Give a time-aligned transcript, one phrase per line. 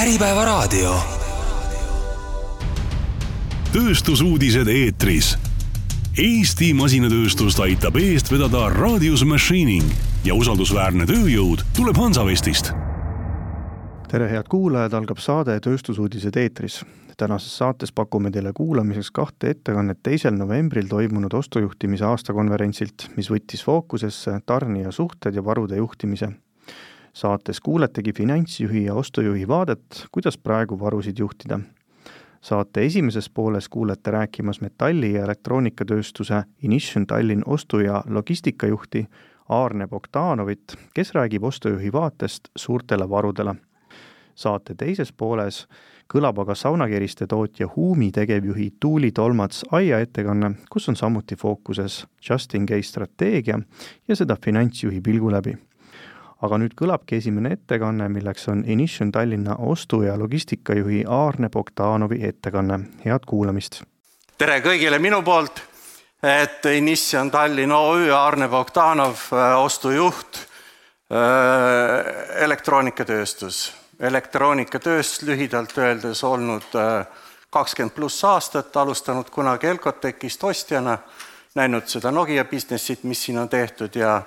[0.00, 0.94] Äripäevaraadio.
[3.72, 5.34] tööstusuudised eetris.
[6.16, 9.92] Eesti masinatööstust aitab eest vedada Radius Machining
[10.24, 12.72] ja usaldusväärne tööjõud tuleb Hansavestist.
[14.08, 16.84] tere, head kuulajad, algab saade Tööstusuudised eetris.
[17.16, 24.40] tänases saates pakume teile kuulamiseks kahte ettekannet teisel novembril toimunud ostujuhtimise aastakonverentsilt, mis võttis fookusesse
[24.46, 26.32] tarnija suhted ja varude juhtimise
[27.12, 31.60] saates kuuletegi finantsjuhi ja ostujuhi vaadet, kuidas praegu varusid juhtida.
[32.40, 39.06] saate esimeses pooles kuulete rääkimas metalli- ja elektroonikatööstuse Inition Tallinn ostu- ja logistikajuhti
[39.48, 43.54] Aarne Bogdanovit, kes räägib ostujuhi vaatest suurtele varudele.
[44.34, 45.68] saate teises pooles
[46.14, 52.54] kõlab aga saunakeriste tootja Huumi tegevjuhi Tuuli Tolmats Aia ettekanne, kus on samuti fookuses just
[52.54, 53.60] in case strateegia
[54.08, 55.69] ja seda finantsjuhi pilgu läbi
[56.40, 62.80] aga nüüd kõlabki esimene ettekanne, milleks on Inition Tallinna ostu- ja logistikajuhi Aarne Bogdanovi ettekanne,
[63.04, 63.82] head kuulamist!
[64.38, 65.60] tere kõigile minu poolt,
[66.22, 70.46] et Inition Tallinn OÜ, Aarne Bogdanov, äh, ostujuht,
[71.12, 73.76] äh, elektroonikatööstus.
[74.00, 77.06] elektroonikatööstus lühidalt öeldes olnud äh,
[77.50, 80.98] kakskümmend pluss aastat, alustanud kunagi Elcotekist ostjana,
[81.54, 84.22] näinud seda Nokia business'it, mis siin on tehtud ja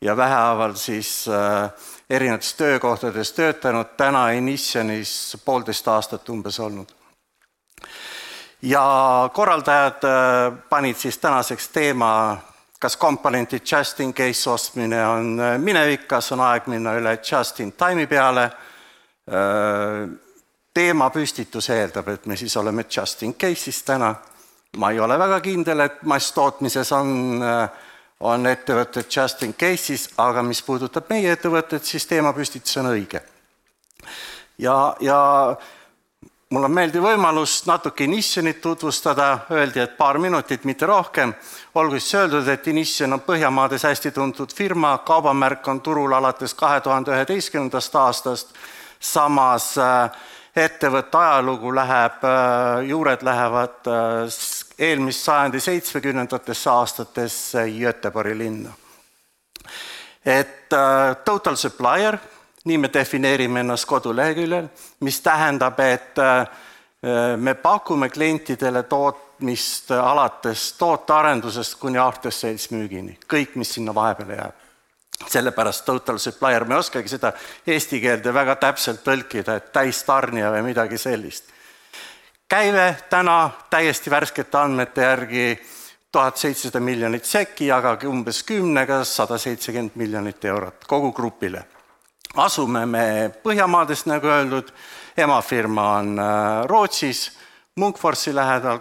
[0.00, 1.70] ja vähehaaval siis äh,
[2.10, 6.88] erinevates töökohtades töötanud, täna Initionis poolteist aastat umbes olnud.
[8.62, 12.38] ja korraldajad äh, panid siis tänaseks teema,
[12.78, 17.60] kas komponentid just in case ostmine on äh, minevik, kas on aeg minna üle just
[17.60, 18.50] in time'i peale.
[20.74, 24.14] teema püstitus eeldab, et me siis oleme just in case'is täna.
[24.76, 27.70] ma ei ole väga kindel, et masstootmises on äh,
[28.20, 33.20] on ettevõtted just in case'is, aga mis puudutab meie ettevõtet, siis teemapüstitus on õige.
[34.58, 35.56] ja, ja
[36.50, 41.34] mul on meeldiv võimalus natuke Initionit tutvustada, öeldi, et paar minutit, mitte rohkem.
[41.74, 46.80] olgu siis öeldud, et Inition on Põhjamaades hästi tuntud firma, kaubamärk on turul alates kahe
[46.80, 48.54] tuhande üheteistkümnendast aastast,
[49.00, 50.10] samas äh,
[50.56, 53.92] ettevõtte ajalugu läheb, äh, juured lähevad
[54.78, 58.70] eelmist sajandi seitsmekümnendatesse aastatesse Göteborgi linna.
[60.26, 62.18] et äh, total supplier,
[62.64, 64.68] nii me defineerime ennast koduleheküljel,
[65.00, 66.48] mis tähendab, et äh,
[67.36, 74.62] me pakume klientidele tootmist alates tootearendusest kuni after sales müügini, kõik, mis sinna vahepeale jääb.
[75.26, 77.32] sellepärast total supplier, me ei oskagi seda
[77.66, 81.55] eesti keelde väga täpselt tõlkida, et täistarnija või midagi sellist
[82.48, 85.60] käive täna täiesti värskete andmete järgi
[86.12, 91.64] tuhat seitsesada miljonit sekki, jagage umbes kümnega, sada seitsekümmend miljonit eurot kogu grupile.
[92.36, 94.72] asume me Põhjamaades, nagu öeldud,
[95.16, 97.32] emafirma on äh, Rootsis,
[97.76, 98.78] Munkforsi lähedal.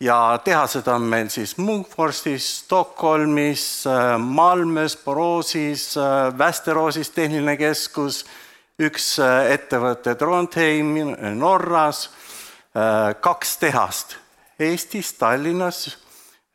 [0.00, 8.24] Ja tehased on meil siis Munkforstis, Stockholmis, äh, Malmös, Borosis, äh, Västeroosis tehniline keskus,
[8.80, 9.18] üks
[9.48, 10.94] ettevõte Trondheim
[11.38, 12.10] Norras
[13.20, 14.16] kaks tehast
[14.60, 15.98] Eestis, Tallinnas,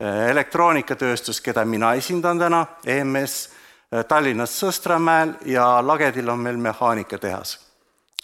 [0.03, 3.49] äh, elektroonikatööstus, keda mina esindan täna, EMS,
[3.93, 7.59] äh, Tallinnas Sõstramäel ja Lagedil on meil mehaanikatehas.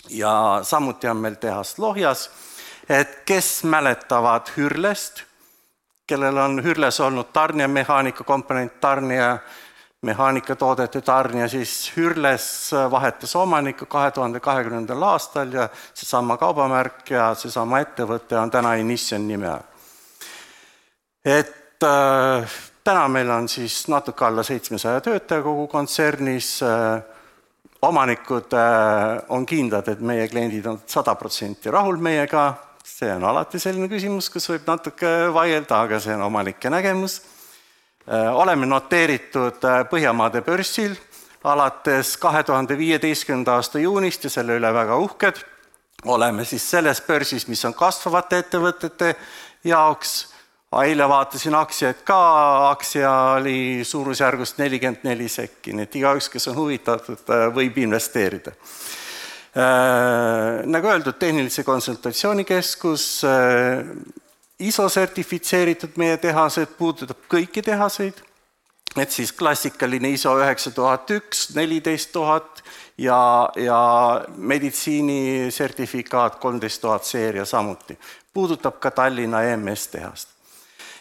[0.09, 2.29] ja samuti on meil tehas Lohjas,
[2.89, 5.23] et kes mäletavad Hürlest,
[6.07, 9.37] kellel on Hürles olnud tarnija, mehaanikakomponent tarnija,
[10.01, 17.79] mehaanikatoodete tarnija, siis Hürles vahetas omanikku kahe tuhande kahekümnendal aastal ja seesama kaubamärk ja seesama
[17.81, 19.65] ettevõte on täna Inition nime all.
[21.25, 27.01] et äh, täna meil on siis natuke alla seitsmesaja töötaja kogu kontsernis äh,,
[27.81, 32.53] omanikud äh, on kindlad, et meie kliendid on sada protsenti rahul meiega,
[32.85, 37.17] see on alati selline küsimus, kus võib natuke vaielda, aga see on omanike nägemus
[38.07, 40.95] oleme noteeritud äh, Põhjamaade börsil
[41.43, 45.43] alates kahe tuhande viieteistkümnenda aasta juunist ja selle üle väga uhked.
[46.05, 49.15] oleme siis selles börsis, mis on kasvavate ettevõtete
[49.63, 50.33] jaoks.
[50.83, 56.55] eile vaatasin aktsiaid ka, aktsia oli suurusjärgust nelikümmend neli sekki, nii et igaüks, kes on
[56.55, 58.55] huvitatud, äh, võib investeerida
[59.57, 63.23] nagu öeldud, tehnilise konsultatsioonikeskus
[64.59, 68.23] ISO sertifitseeritud meie tehased, puudutab kõiki tehaseid,
[68.97, 72.63] et siis klassikaline ISO üheksa tuhat üks, neliteist tuhat
[72.97, 73.81] ja, ja
[74.37, 77.97] meditsiinisertifikaat kolmteist tuhat seeria samuti.
[78.33, 80.29] puudutab ka Tallinna EMS tehast.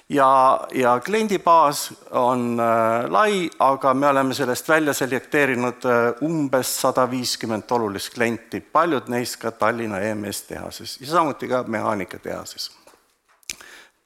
[0.09, 7.11] ja, ja kliendibaas on äh, lai, aga me oleme sellest välja selekteerinud äh, umbes sada
[7.11, 12.86] viiskümmend olulist klienti, paljud neist ka Tallinna EMS tehases ja samuti ka mehaanika-tehases.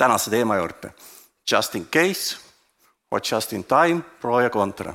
[0.01, 0.93] Tänase teema juurde,
[1.53, 2.37] just in case
[3.11, 4.95] or just in time, pro ja contra.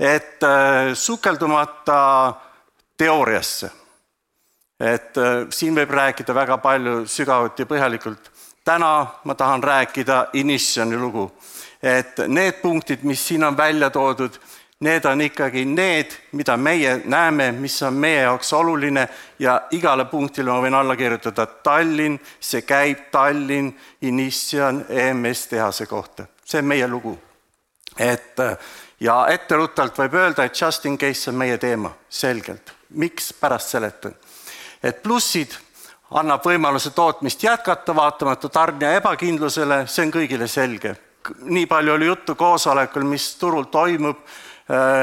[0.00, 2.34] et äh, sukeldumata
[2.96, 3.70] teooriasse,
[4.80, 8.30] et äh, siin võib rääkida väga palju sügavuti ja põhjalikult.
[8.64, 11.28] Täna ma tahan rääkida Initioni lugu,
[11.82, 14.40] et need punktid, mis siin on välja toodud,
[14.80, 20.50] need on ikkagi need, mida meie näeme, mis on meie jaoks oluline ja igale punktile
[20.50, 23.72] ma võin alla kirjutada Tallinn, see käib Tallinn,
[24.02, 27.18] Inition, EMS tehase kohta, see on meie lugu.
[27.98, 28.40] et
[29.00, 32.72] ja etteruttavalt võib öelda, et just in case on meie teema, selgelt.
[32.90, 34.14] miks, pärast seletan.
[34.82, 35.56] et plussid
[36.10, 40.96] annab võimaluse tootmist jätkata, vaatamata tarnija ebakindlusele, see on kõigile selge.
[41.40, 44.18] nii palju oli juttu koosolekul, mis turul toimub,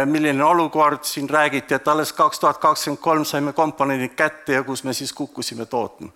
[0.06, 4.82] milline olukord, siin räägiti, et alles kaks tuhat kakskümmend kolm saime komponendid kätte ja kus
[4.84, 6.10] me siis kukkusime tootma.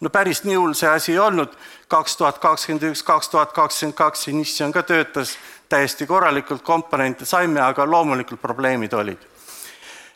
[0.00, 1.56] no päris nii hull see asi ei olnud,
[1.88, 5.38] kaks tuhat kakskümmend üks, kaks tuhat kakskümmend kaks Inition ka töötas
[5.68, 9.30] täiesti korralikult, komponente saime, aga loomulikult probleemid olid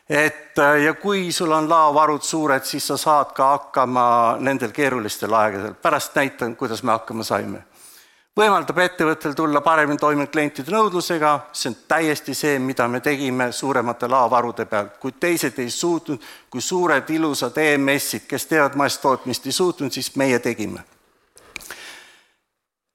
[0.09, 5.33] et äh, ja kui sul on laovarud suured, siis sa saad ka hakkama nendel keerulistel
[5.33, 5.73] aegadel.
[5.73, 7.63] pärast näitan, kuidas me hakkama saime.
[8.35, 14.07] Võimaldab ettevõttel tulla paremini toime klientide nõudlusega, see on täiesti see, mida me tegime suuremate
[14.07, 14.89] laovarude peal.
[14.99, 20.39] kui teised ei suutnud, kui suured ilusad EMS-id, kes teevad masstootmist, ei suutnud, siis meie
[20.39, 20.83] tegime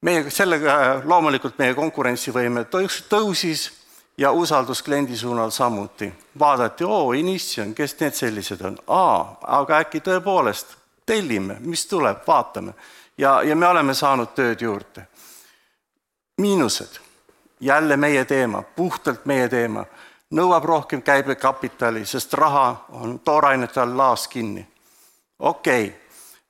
[0.00, 2.64] meie sellega loomulikult meie konkurentsivõime
[3.10, 3.66] tõusis
[4.18, 6.12] ja usaldus kliendi suunal samuti.
[6.38, 8.78] vaadati, oo, Inition, kes need sellised on?
[8.86, 10.76] aa, aga äkki tõepoolest
[11.06, 12.72] tellime, mis tuleb, vaatame.
[13.18, 15.06] ja, ja me oleme saanud tööd juurde.
[16.40, 17.00] Miinused,
[17.60, 19.84] jälle meie teema, puhtalt meie teema,
[20.34, 24.66] nõuab rohkem käibekapitali, sest raha on toorainete all laas kinni.
[25.38, 26.00] okei okay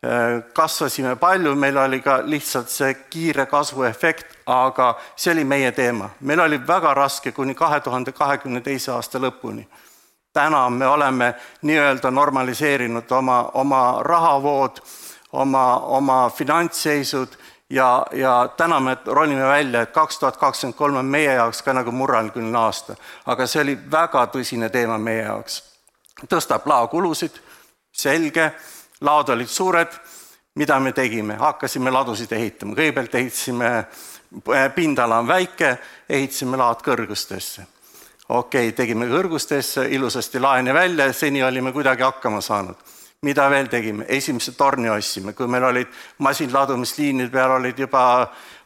[0.04, 6.08] Äh, kasvasime palju, meil oli ka lihtsalt see kiire kasvuefekt, aga see oli meie teema.
[6.20, 9.66] meil oli väga raske kuni kahe tuhande kahekümne teise aasta lõpuni.
[10.32, 14.80] täna me oleme nii-öelda normaliseerinud oma, oma rahavood,
[15.32, 17.36] oma, oma finantsseisud
[17.70, 21.72] ja, ja täna me ronime välja, et kaks tuhat kakskümmend kolm on meie jaoks ka
[21.72, 22.96] nagu murranguline aasta.
[23.26, 25.62] aga see oli väga tõsine teema meie jaoks.
[26.28, 27.40] tõstab laokulusid,
[27.92, 28.52] selge
[29.00, 30.00] laod olid suured,
[30.54, 35.76] mida me tegime, hakkasime ladusid ehitama, kõigepealt ehitasime, äh, pindala on väike,
[36.08, 37.66] ehitasime laad kõrgustesse.
[38.28, 42.76] okei okay,, tegime kõrgustesse ilusasti laene välja, seni olime kuidagi hakkama saanud.
[43.20, 45.88] Mida veel tegime, esimese torni ostsime, kui meil olid
[46.24, 48.02] masinladumisliinide peal olid juba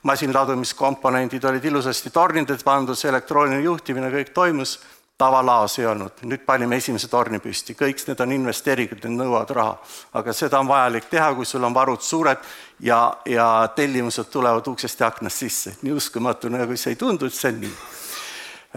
[0.07, 4.77] masinladumiskomponendid olid ilusasti tornides pandud, see elektrooniline juhtimine, kõik toimus
[5.19, 9.73] tavalaos ei olnud, nüüd panime esimese torni püsti, kõik need on investeeringud, need nõuavad raha.
[10.21, 12.39] aga seda on vajalik teha, kui sul on varud suured
[12.81, 15.75] ja, ja tellimused tulevad uksest ja aknast sisse.
[15.83, 17.75] nii uskumatu, nagu see ei tundu, et see on nii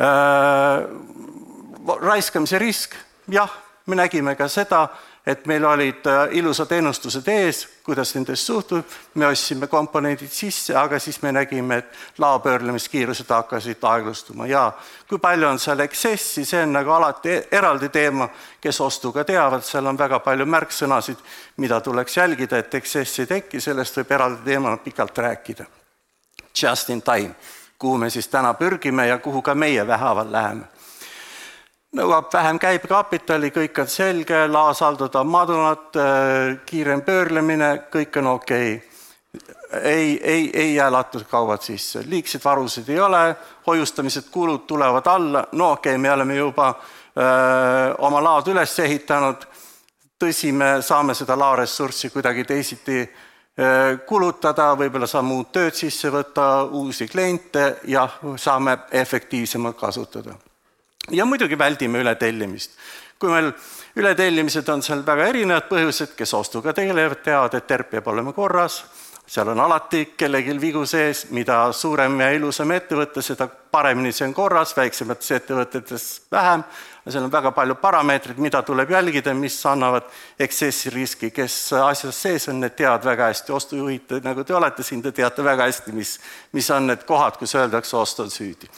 [0.01, 0.81] äh,.
[2.01, 2.97] raiskamise risk,
[3.29, 3.53] jah,
[3.85, 4.87] me nägime ka seda,
[5.27, 10.99] et meil olid äh, ilusad ennustused ees, kuidas nendest suhtub, me ostsime komponendid sisse, aga
[11.03, 14.47] siis me nägime, et laopöörlemiskiirused hakkasid aeglustuma.
[14.47, 14.71] Ja
[15.09, 18.29] kui palju on seal eksessi, see on nagu alati eraldi teema,
[18.63, 21.19] kes ostuga teavad, seal on väga palju märksõnasid,
[21.57, 25.67] mida tuleks jälgida, et eksessi ei teki, sellest võib eraldi teemana pikalt rääkida.
[26.55, 27.35] Just in time,
[27.79, 30.76] kuhu me siis täna pürgime ja kuhu ka meie vähehaaval läheme
[31.97, 38.75] nõuab vähem käibekapitali, kõik on selge, laosaldod on madalad, äh, kiirem pöörlemine, kõik on okei.
[38.75, 39.81] Okay.
[39.83, 43.35] ei, ei, ei jää latuskaubad sisse, liigseid varusid ei ole,
[43.67, 48.79] hoiustamised, kulud tulevad alla, no okei okay,, me oleme juba öö, äh, oma laod üles
[48.79, 49.43] ehitanud,
[50.19, 56.63] tõsi, me saame seda laoressurssi kuidagi teisiti äh, kulutada, võib-olla saame uut tööd sisse võtta,
[56.71, 60.46] uusi kliente, jah, saame efektiivsemalt kasutada
[61.11, 62.71] ja muidugi väldime ületellimist.
[63.19, 63.51] kui meil
[63.95, 68.83] ületellimised on seal väga erinevad põhjused, kes ostuga tegelevad, teavad, et ERP peab olema korras,
[69.27, 74.35] seal on alati kellelgi vigu sees, mida suurem ja ilusam ettevõte, seda paremini see on
[74.37, 76.63] korras, väiksemates ettevõtetes vähem,
[77.07, 80.05] seal on väga palju parameetreid, mida tuleb jälgida, mis annavad
[80.39, 85.01] eksessi riski, kes asjas sees on, need teavad väga hästi, ostujuhid, nagu te olete siin,
[85.01, 86.19] te teate väga hästi, mis,
[86.53, 88.69] mis on need kohad, kus öeldakse, ost on süüdi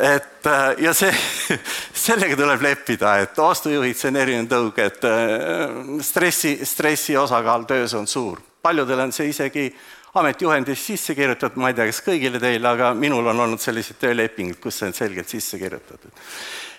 [0.00, 1.12] et äh, ja see,
[2.06, 5.74] sellega tuleb leppida, et ostujuhid, see on erinev tõug, et äh,
[6.04, 8.40] stressi, stressi osakaal töös on suur.
[8.62, 9.66] paljudel on see isegi
[10.14, 14.60] ametijuhendis sisse kirjutatud, ma ei tea, kas kõigile teile, aga minul on olnud sellised töölepingud,
[14.62, 16.10] kus see on selgelt sisse kirjutatud.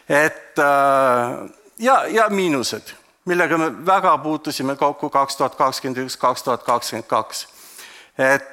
[0.10, 1.38] et äh,
[1.80, 2.94] ja, ja miinused,
[3.26, 7.48] millega me väga puutusime kokku kaks tuhat kakskümmend üks, kaks tuhat kakskümmend kaks.
[8.18, 8.52] et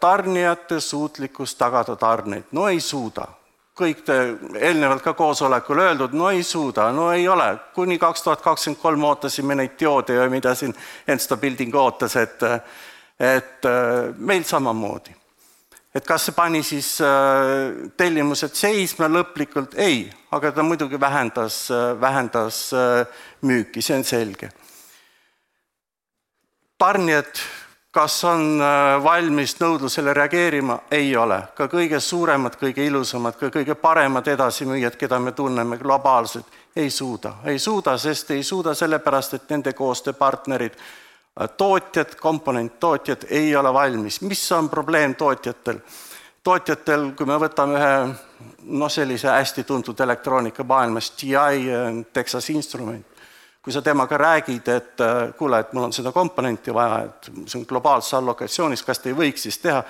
[0.00, 3.37] tarnijate suutlikkus tagada tarneid, no ei suuda
[3.78, 4.16] kõik te
[4.58, 9.04] eelnevalt ka koosolekul öeldud, no ei suuda, no ei ole, kuni kaks tuhat kakskümmend kolm
[9.08, 10.74] ootasime neid dioode ja mida siin
[11.08, 12.44] Ensto Building ootas, et
[13.18, 13.66] et
[14.18, 15.14] meil samamoodi.
[15.94, 21.68] et kas see pani siis äh, tellimused seisma lõplikult, ei, aga ta muidugi vähendas,
[22.00, 23.06] vähendas äh,
[23.42, 24.50] müüki, see on selge.
[26.78, 27.42] tarnijad
[27.98, 30.76] kas on äh, valmis nõudlusele reageerima?
[30.90, 31.40] ei ole.
[31.54, 37.32] ka kõige suuremad, kõige ilusamad, ka kõige paremad edasimüüjad, keda me tunneme globaalselt, ei suuda.
[37.44, 44.20] ei suuda, sest ei suuda sellepärast, et nende koostööpartnerid, äh, tootjad, komponenttootjad ei ole valmis.
[44.20, 45.82] mis on probleem tootjatel?
[46.42, 47.92] tootjatel, kui me võtame ühe
[48.78, 53.17] noh, sellise hästi tuntud elektroonika maailmas, TI, äh, Texas Instrument,
[53.62, 57.58] kui sa temaga räägid, et äh, kuule, et mul on seda komponenti vaja, et see
[57.60, 59.82] on globaalses allokatsioonis, kas te ei võiks siis teha,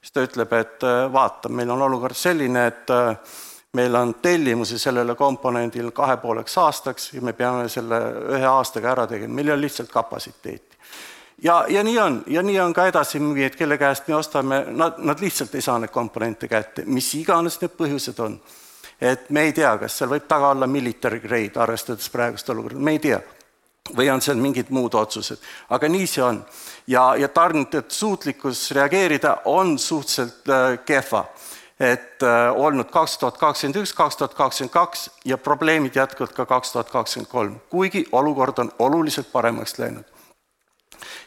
[0.00, 3.36] siis ta ütleb, et äh, vaata, meil on olukord selline, et äh,
[3.76, 7.98] meil on tellimusi sellele komponendile kahe pooleks aastaks ja me peame selle
[8.38, 10.78] ühe aastaga ära tegema, meil ei ole lihtsalt kapatsiteeti.
[11.42, 15.20] ja, ja nii on, ja nii on ka edasimüüjad, kelle käest me ostame, nad, nad
[15.20, 18.38] lihtsalt ei saa neid komponente kätte, mis iganes need põhjused on
[19.00, 22.96] et me ei tea, kas seal võib taga olla military grade, arvestades praegust olukorda, me
[22.96, 23.20] ei tea.
[23.96, 25.38] või on seal mingid muud otsused,
[25.70, 26.44] aga nii see on.
[26.86, 31.26] ja, ja tarnijate suutlikkus reageerida on suhteliselt äh, kehva
[31.80, 36.46] et äh, olnud kaks tuhat kakskümmend üks, kaks tuhat kakskümmend kaks ja probleemid jätkuvad ka
[36.46, 40.04] kaks tuhat kakskümmend kolm, kuigi olukord on oluliselt paremaks läinud.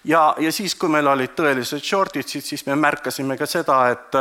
[0.04, 4.20] ja, ja siis, kui meil olid tõelised shortage'id, siis me märkasime ka seda, et,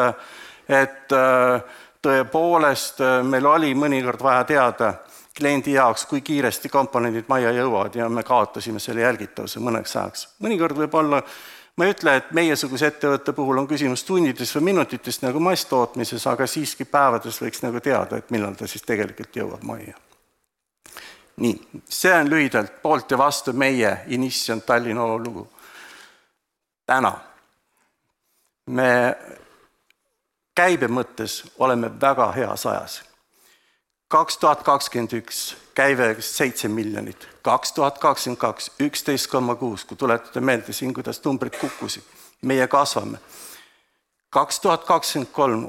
[0.68, 1.62] et äh,
[2.02, 4.94] tõepoolest äh, meil oli mõnikord vaja teada
[5.38, 10.26] kliendi jaoks, kui kiiresti komponendid majja jõuavad ja me kaotasime selle jälgitavuse mõneks ajaks.
[10.42, 11.22] mõnikord võib olla,
[11.76, 16.46] ma ei ütle, et meiesuguse ettevõtte puhul on küsimus tundides või minutites nagu masstootmises, aga
[16.46, 19.94] siiski päevades võiks nagu teada, et millal ta siis tegelikult jõuab majja.
[21.38, 21.54] nii,
[21.88, 25.48] see on lühidalt poolt ja vastu meie Inition Tallinna lugu.
[26.86, 27.12] täna
[28.66, 29.16] me
[30.58, 33.02] käibe mõttes oleme väga heas ajas.
[34.08, 39.96] kaks tuhat kakskümmend üks käive seitse miljonit, kaks tuhat kakskümmend kaks üksteist koma kuus, kui
[39.96, 42.02] tuletate meelde siin, kuidas numbrid kukkusid,
[42.42, 43.18] meie kasvame.
[44.30, 45.68] kaks tuhat kakskümmend kolm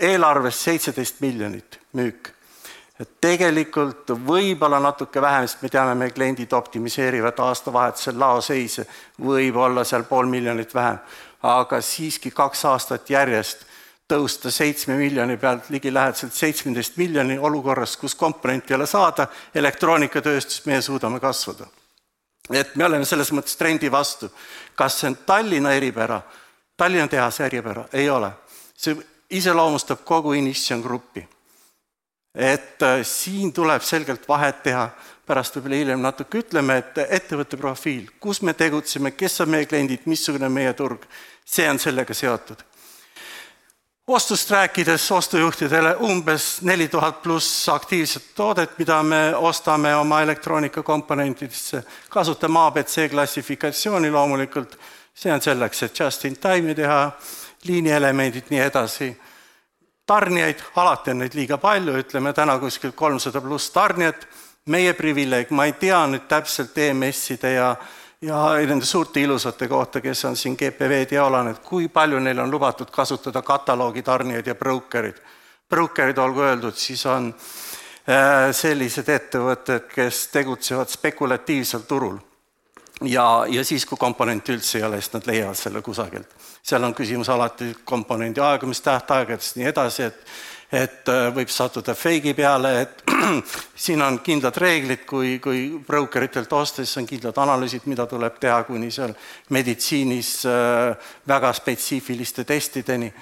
[0.00, 2.32] eelarves seitseteist miljonit müük
[3.20, 8.86] tegelikult võib-olla natuke vähem, sest me teame, meie kliendid optimiseerivad aastavahetusel laoseise,
[9.18, 11.00] võib-olla seal pool miljonit vähem
[11.44, 13.66] aga siiski kaks aastat järjest
[14.08, 20.82] tõusta seitsme miljoni pealt ligilähedaselt seitsmeteist miljoni olukorras, kus komponenti ei ole saada, elektroonikatööstus, meie
[20.82, 21.66] suudame kasvada.
[22.52, 24.30] et me oleme selles mõttes trendi vastu.
[24.74, 26.22] kas see on Tallinna eripära,
[26.76, 27.84] Tallinna tehase eripära?
[27.92, 28.32] ei ole.
[28.76, 28.96] see
[29.30, 31.28] iseloomustab kogu Inition gruppi.
[32.34, 34.90] et äh, siin tuleb selgelt vahet teha
[35.26, 40.04] pärast võib-olla hiljem natuke ütleme, et ettevõtte profiil, kus me tegutseme, kes on meie kliendid,
[40.10, 41.06] missugune on meie turg,
[41.44, 42.56] see on sellega seotud.
[44.06, 52.58] ostust rääkides ostujuhtidele umbes neli tuhat pluss aktiivset toodet, mida me ostame oma elektroonikakomponentidesse, kasutame
[52.58, 54.78] abc klassifikatsiooni loomulikult,
[55.14, 57.12] see on selleks, et just in time'i teha,
[57.64, 59.14] liinielemendid, nii edasi.
[60.06, 64.26] Tarnijaid, alati on neid liiga palju, ütleme täna kuskil kolmsada pluss tarnijat.
[64.68, 67.74] Meie privileeg, ma ei tea nüüd täpselt EMS-ide ja
[68.26, 72.50] ja nende suurte ilusate kohta, kes on siin GPV-d ja olanud, kui palju neil on
[72.50, 75.18] lubatud kasutada kataloogi tarnijaid ja brokerid.
[75.70, 82.18] Brokerid, olgu öeldud, siis on äh, sellised ettevõtted, kes tegutsevad spekulatiivsel turul.
[83.02, 86.28] ja, ja siis, kui komponenti üldse ei ole, siis nad leiavad selle kusagilt.
[86.62, 90.26] seal on küsimus alati komponendi aegumistähtaegadest, nii edasi, et
[90.74, 93.04] et äh, võib sattuda feigi peale, et
[93.84, 98.90] siin on kindlad reeglid, kui, kui brokeritelt ostes on kindlad analüüsid, mida tuleb teha, kuni
[98.94, 99.14] seal
[99.54, 103.12] meditsiinis äh, väga spetsiifiliste testideni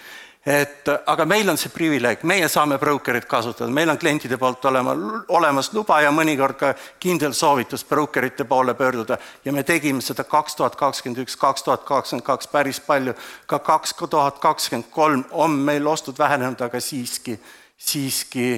[0.46, 4.94] et aga meil on see privileeg, meie saame brokerit kasutada, meil on klientide poolt olema,
[5.36, 6.72] olemas luba ja mõnikord ka
[7.02, 9.18] kindel soovitus brokerite poole pöörduda.
[9.44, 13.14] Ja me tegime seda kaks tuhat kakskümmend üks, kaks tuhat kakskümmend kaks päris palju,
[13.46, 17.38] ka kaks tuhat kakskümmend kolm on meil ostud vähenenud, aga siiski,
[17.78, 18.48] siiski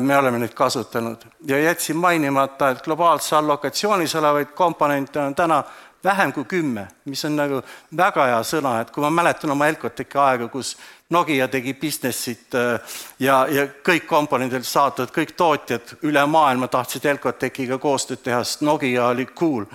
[0.00, 1.24] me oleme neid kasutanud.
[1.48, 5.64] Ja jätsin mainimata, et globaalses allokatsioonis olevaid komponente on täna
[6.06, 7.60] vähem kui kümme, mis on nagu
[7.96, 10.76] väga hea sõna, et kui ma mäletan oma Elcoteki aega, kus
[11.10, 17.78] Nokia tegi business'it äh, ja, ja kõik komponendid saatavad, kõik tootjad üle maailma tahtsid Elcotekiga
[17.82, 19.66] koostööd teha, sest Nokia oli cool.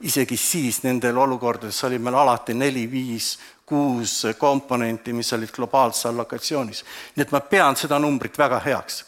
[0.00, 6.84] isegi siis nendel olukordades oli meil alati neli, viis, kuus komponenti, mis olid globaalses allokatsioonis.
[7.16, 9.04] nii et ma pean seda numbrit väga heaks.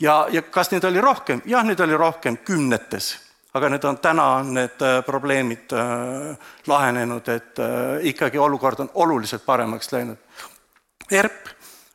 [0.00, 1.42] ja, ja kas neid oli rohkem?
[1.46, 3.23] jah, neid oli rohkem, kümnetes
[3.54, 8.90] aga need on, täna on need äh, probleemid äh, lahenenud, et äh, ikkagi olukord on
[8.94, 10.16] oluliselt paremaks läinud.
[11.10, 11.48] ERP,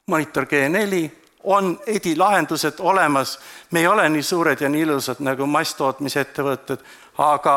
[0.07, 1.09] Monitor G4,
[1.43, 3.39] on edilahendused olemas,
[3.71, 6.83] me ei ole nii suured ja nii ilusad nagu masstootmisettevõtted,
[7.17, 7.55] aga,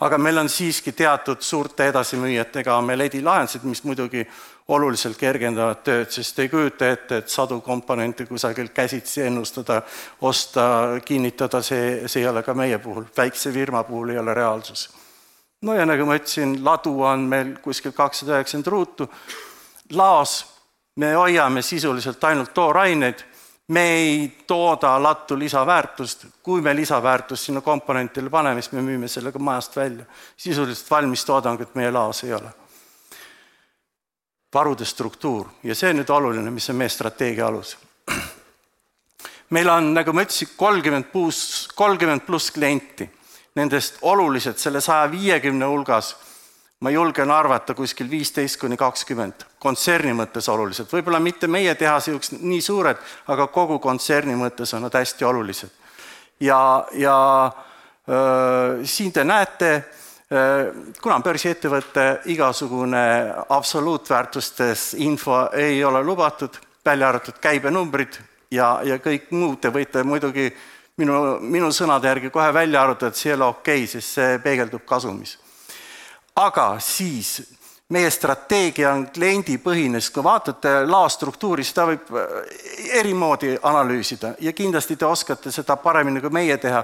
[0.00, 4.26] aga meil on siiski teatud suurte edasimüüjatega on meil edilahendused, mis muidugi
[4.70, 9.80] oluliselt kergendavad tööd, sest ei kujuta ette, et sadu komponente kusagil käsitsi ennustada,
[10.26, 10.64] osta,
[11.04, 14.88] kinnitada, see, see ei ole ka meie puhul, väikse firma puhul ei ole reaalsus.
[15.62, 19.10] no ja nagu ma ütlesin, ladu on meil kuskil kakssada üheksakümmend ruutu,
[19.92, 20.38] laos
[20.96, 23.26] me hoiame sisuliselt ainult tooraineid,
[23.68, 24.14] me ei
[24.46, 29.76] tooda lattu lisaväärtust, kui me lisaväärtust sinna komponentile paneme, siis me müüme selle ka majast
[29.76, 30.04] välja.
[30.36, 32.50] sisuliselt valmis toodangut meie laos ei ole.
[34.54, 37.76] Varude struktuur ja see on nüüd oluline, mis on meie strateegia alus.
[39.54, 43.06] meil on, nagu ma ütlesin, kolmkümmend pluss, kolmkümmend pluss klienti,
[43.56, 46.14] nendest olulised selle saja viiekümne hulgas
[46.80, 52.32] ma julgen arvata kuskil viisteist kuni kakskümmend, kontserni mõttes olulised, võib-olla mitte meie tehase jaoks
[52.40, 52.96] nii suured,
[53.28, 55.70] aga kogu kontserni mõttes on nad hästi olulised.
[56.40, 57.16] ja, ja
[58.08, 59.84] öö, siin te näete,
[60.30, 63.02] kuna on börsiettevõte, igasugune
[63.50, 66.54] absoluutväärtustes info ei ole lubatud,
[66.86, 68.20] välja arvatud käibenumbrid
[68.50, 69.58] ja, ja kõik muud.
[69.60, 70.46] Te võite muidugi
[71.02, 74.38] minu, minu sõnade järgi kohe välja arvutada, et see ei ole okei okay,, sest see
[74.44, 75.34] peegeldub kasumis.
[76.38, 77.40] Aga siis
[77.90, 82.34] meie strateegia on kliendipõhine, sest kui vaatate laostruktuuri, seda võib äh,
[83.00, 86.82] eri moodi analüüsida ja kindlasti te oskate seda paremini kui meie teha,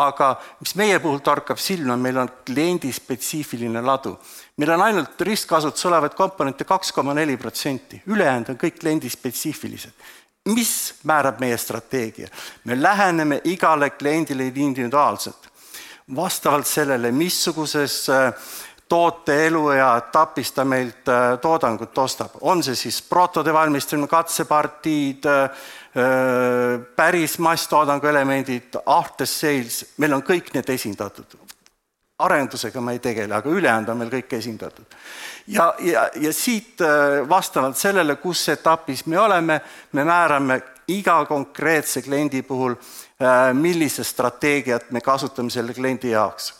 [0.00, 4.16] aga mis meie puhul torkab silma, meil on kliendispetsiifiline ladu.
[4.56, 9.92] meil on ainult ristkasutuses olevaid komponente kaks koma neli protsenti, ülejäänud on kõik kliendispetsiifilised.
[10.54, 12.28] mis määrab meie strateegia?
[12.64, 15.50] me läheneme igale kliendile individuaalselt,
[16.16, 18.32] vastavalt sellele, missuguses äh,
[18.88, 25.42] toote eluea etapis ta meilt äh, toodangut ostab, on see siis protode valmistamine, katsepartiid, äh,
[25.42, 31.38] äh, päris masstoodangu elemendid, after sales, meil on kõik need esindatud.
[32.18, 34.94] arendusega me ei tegele, aga ülejäänud on meil kõik esindatud.
[35.46, 36.80] ja, ja, ja siit
[37.28, 39.60] vastavalt sellele, kus etapis me oleme,
[39.92, 42.74] me määrame iga konkreetse kliendi puhul,
[43.52, 46.52] millise strateegiat me kasutame selle kliendi jaoks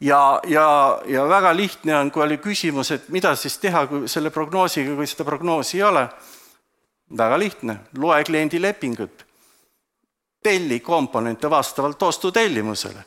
[0.00, 4.30] ja, ja, ja väga lihtne on, kui oli küsimus, et mida siis teha kui selle
[4.30, 6.08] prognoosiga, kui seda prognoosi ei ole.
[7.16, 9.26] väga lihtne, loe kliendi lepingut.
[10.42, 13.04] telli komponente vastavalt ostutellimusele.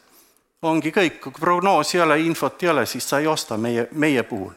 [0.62, 4.23] ongi kõik, kui prognoosi ei ole, infot ei ole, siis sa ei osta meie, meie
[4.23, 4.53] puhul.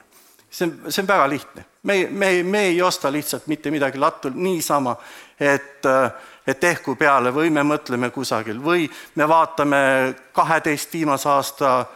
[0.51, 1.64] see on, see on väga lihtne.
[1.83, 4.96] me, me, me ei osta lihtsalt mitte midagi lattul niisama,
[5.40, 5.87] et
[6.46, 9.79] et ehku peale või me mõtleme kusagil või me vaatame
[10.33, 11.87] kaheteist viimase aasta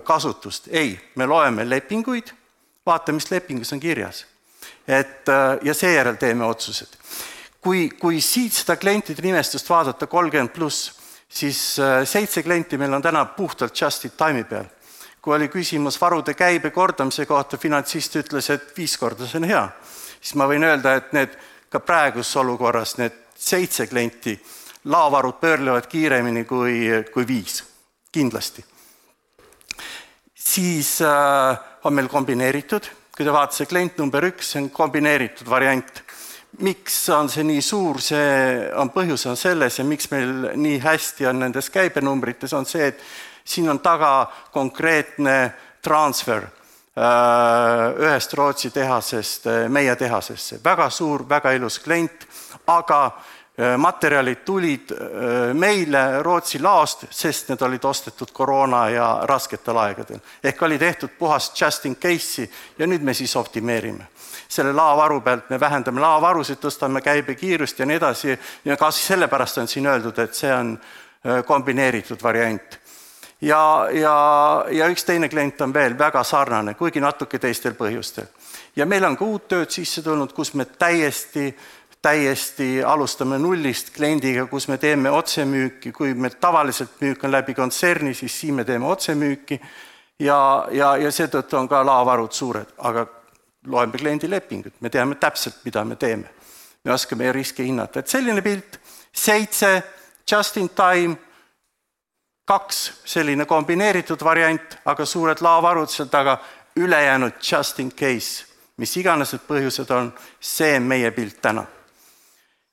[0.00, 2.32] kasutust, ei, me loeme lepinguid,
[2.86, 4.26] vaatame, mis lepingus on kirjas.
[4.88, 6.88] et äh, ja seejärel teeme otsused.
[7.60, 10.92] kui, kui siit seda klientide nimestust vaadata kolmkümmend pluss,
[11.28, 14.64] siis äh, seitse klienti meil on täna puhtalt just in time'i peal.
[15.22, 19.68] kui oli küsimus varude käibe kordamise kohta, finantsist ütles, et viis korda see on hea,
[20.20, 24.36] siis ma võin öelda, et need ka praeguses olukorras, need seitse klienti,
[24.84, 27.64] laovarud pöörlevad kiiremini kui, kui viis,
[28.12, 28.73] kindlasti
[30.44, 36.02] siis äh, on meil kombineeritud, kui te vaatate klient number üks, see on kombineeritud variant.
[36.62, 38.26] miks on see nii suur, see
[38.78, 43.00] on, põhjus on selles ja miks meil nii hästi on nendes käibenumbrites, on see, et
[43.44, 51.56] siin on taga konkreetne transfer äh, ühest Rootsi tehasest äh, meie tehasesse, väga suur, väga
[51.58, 52.28] ilus klient,
[52.70, 53.00] aga
[53.78, 60.18] materjalid tulid äh, meile Rootsi laost, sest need olid ostetud koroona ja rasketel aegadel.
[60.44, 64.06] ehk oli tehtud puhast just in case'i ja nüüd me siis optimeerime.
[64.48, 69.68] selle laovaru pealt me vähendame laovarusid, tõstame käibekiirust ja nii edasi ja ka sellepärast on
[69.68, 72.80] siin öeldud, et see on äh, kombineeritud variant
[73.40, 74.16] ja, ja,
[74.70, 78.26] ja üks teine klient on veel väga sarnane, kuigi natuke teistel põhjustel.
[78.76, 81.54] ja meil on ka uut tööd sisse tulnud, kus me täiesti
[82.04, 88.12] täiesti alustame nullist kliendiga, kus me teeme otsemüüki, kui meil tavaliselt müük on läbi kontserni,
[88.14, 89.60] siis siin me teeme otsemüüki.
[90.20, 90.38] Ja,
[90.70, 93.06] ja, ja seetõttu on ka laovarud suured, aga
[93.72, 96.30] loeme kliendi lepingut, me teame täpselt, mida me teeme.
[96.84, 98.76] me oskame riske hinnata, et selline pilt,
[99.12, 99.70] seitse
[100.30, 101.16] just in time,
[102.44, 106.36] kaks selline kombineeritud variant, aga suured laovarud seal taga,
[106.76, 108.44] ülejäänud just in case,
[108.76, 111.64] mis iganes need põhjused on, see on meie pilt täna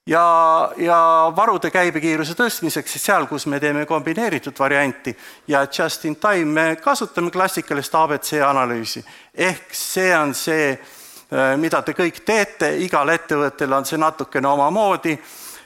[0.06, 5.16] ja, ja varude käibekiiruse tõstmiseks, siis seal, kus me teeme kombineeritud varianti.
[5.48, 9.06] Ja just in time, me kasutame klassikalist abc analüüsi.
[9.36, 15.18] ehk see on see, äh, mida te kõik teete, igal ettevõttel on see natukene omamoodi,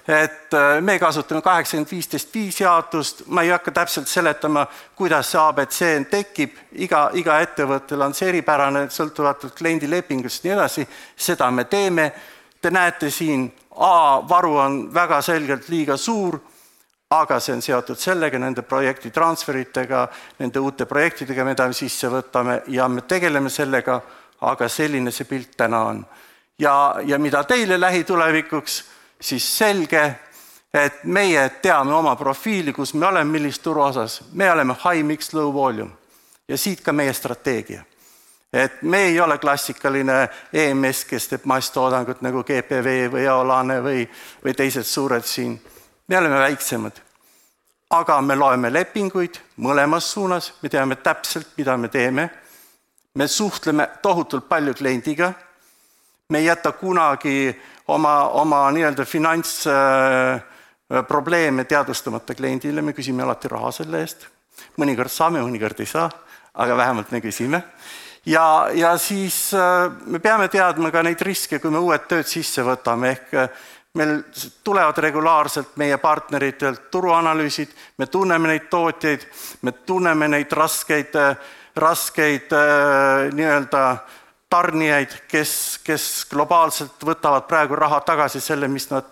[0.08, 5.42] et äh, me kasutame kaheksakümmend viisteist viis jaotust, ma ei hakka täpselt seletama, kuidas see
[5.42, 11.52] abc tekib, iga, iga ettevõttel on see eripärane, sõltuvatult kliendi lepingust ja nii edasi, seda
[11.52, 12.12] me teeme.
[12.62, 16.40] Te näete siin A varu on väga selgelt liiga suur,
[17.10, 20.08] aga see on seotud sellega, nende projekti transferitega,
[20.40, 24.00] nende uute projektidega, mida me sisse võtame ja me tegeleme sellega,
[24.42, 26.06] aga selline see pilt täna on.
[26.60, 28.84] ja, ja mida teile lähitulevikuks,
[29.22, 30.04] siis selge,
[30.74, 35.54] et meie teame oma profiili, kus me oleme, millist turuosas, me oleme high mix, low
[35.54, 35.92] volume.
[36.48, 37.84] Ja siit ka meie strateegia
[38.56, 44.06] et me ei ole klassikaline EMS, kes teeb masstoodangut nagu GPV või Eolane või,
[44.44, 45.62] või teised suured siin.
[46.08, 46.92] me oleme väiksemad.
[47.90, 52.30] aga me loeme lepinguid mõlemas suunas, me teame täpselt, mida me teeme.
[53.16, 55.34] me suhtleme tohutult palju kliendiga.
[56.30, 63.72] me ei jäta kunagi oma, oma nii-öelda finantsprobleeme äh, teadvustamata kliendile, me küsime alati raha
[63.72, 64.28] selle eest.
[64.78, 66.10] mõnikord saame, mõnikord ei saa,
[66.54, 67.64] aga vähemalt me küsime
[68.26, 72.66] ja, ja siis äh, me peame teadma ka neid riske, kui me uued tööd sisse
[72.66, 73.64] võtame, ehk äh,
[73.96, 74.18] meil
[74.66, 79.24] tulevad regulaarselt meie partneritelt turuanalüüsid, me tunneme neid tootjaid,
[79.62, 82.54] me tunneme neid raskeid, äh, raskeid
[83.36, 83.80] nii-öelda
[84.50, 89.12] tarnijaid, kes, kes globaalselt võtavad praegu raha tagasi selle, mis nad,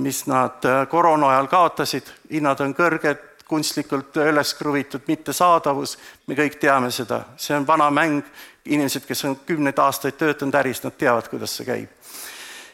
[0.00, 6.90] mis nad koroona ajal kaotasid, hinnad on kõrged, kunstlikult üles kruvitud mittesaadavus, me kõik teame
[6.90, 8.22] seda, see on vana mäng,
[8.64, 11.88] inimesed, kes on kümneid aastaid töötanud äris, nad teavad, kuidas see käib.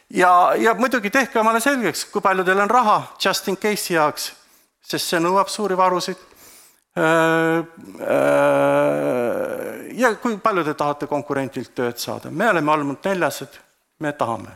[0.09, 4.31] ja, ja muidugi tehke omale selgeks, kui palju teil on raha just in case'i jaoks,
[4.81, 6.25] sest see nõuab suuri varusid.
[9.99, 13.59] Ja kui palju te tahate konkurentilt tööd saada, me oleme olnud neljased,
[13.99, 14.55] me tahame.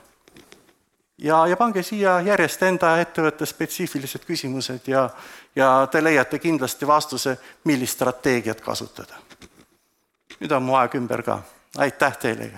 [1.23, 5.05] Ja, ja pange siia järjest enda ettevõtte spetsiifilised küsimused ja,
[5.55, 9.21] ja te leiate kindlasti vastuse, millist strateegiat kasutada.
[10.39, 11.41] nüüd on mu aeg ümber ka,
[11.77, 12.51] aitäh teile.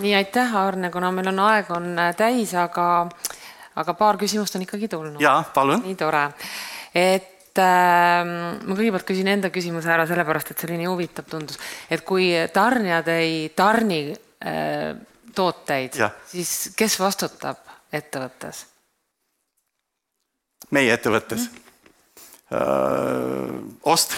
[0.00, 3.08] nii, aitäh, Arne, kuna meil on aeg on täis, aga,
[3.76, 5.20] aga paar küsimust on ikkagi tulnud.
[5.20, 5.82] jaa, palun.
[5.84, 6.24] nii tore,
[6.94, 8.22] et et äh,
[8.62, 11.58] ma kõigepealt küsin enda küsimuse ära, sellepärast et see oli nii huvitav tundus,
[11.90, 14.94] et kui tarnijad ei tarni äh,
[15.34, 17.56] tooteid, siis kes vastutab
[17.92, 18.66] ettevõttes?
[20.70, 21.46] meie ettevõttes mm.
[21.56, 21.66] -hmm.
[22.52, 24.14] Öö, ost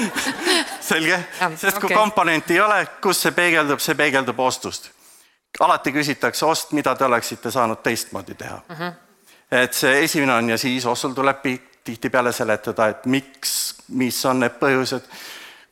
[0.90, 1.24] selge,
[1.56, 1.96] sest kui okay.
[1.96, 4.90] komponenti ei ole, kus see peegeldub, see peegeldub ostust.
[5.60, 8.76] alati küsitakse ost, mida te oleksite saanud teistmoodi teha mm.
[8.76, 8.92] -hmm.
[9.50, 11.36] et see esimene on ja siis ostul tuleb
[11.84, 15.04] tihtipeale seletada, et miks, mis on need põhjused,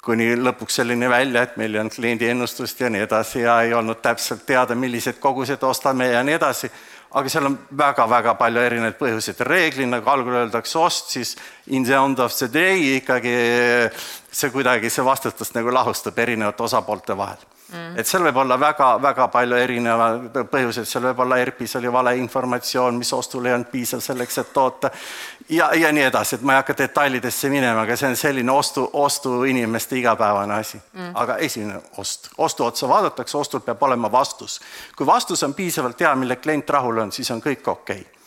[0.09, 3.75] kuni lõpuks selline välja, et meil ei olnud kliendi ennustust ja nii edasi ja ei
[3.77, 6.71] olnud täpselt teada, millised kogused ostame ja nii edasi.
[7.09, 11.97] aga seal on väga-väga palju erinevaid põhjuseid, reeglina, kui algul öeldakse ost, siis in the
[11.97, 13.37] end of the day ikkagi
[14.31, 17.99] see kuidagi, see vastutust nagu lahustab erinevate osapoolte vahel mm..
[17.99, 23.13] et seal võib olla väga-väga palju erinevaid põhjuseid, seal võib olla ERP-is oli valeinformatsioon, mis
[23.13, 24.91] ostul ei olnud piisav selleks, et toota.
[25.49, 28.89] Ja, ja nii edasi, et ma ei hakka detailidesse minema, aga see on selline ostu,
[28.93, 30.81] ostuinimeste igapäevane asi.
[30.93, 31.15] Mm..
[31.15, 34.61] aga esimene ost, ostu otsa vaadatakse, ostul peab olema vastus.
[34.97, 38.01] kui vastus on piisavalt hea, mille klient rahul on, siis on kõik okei.
[38.01, 38.18] okay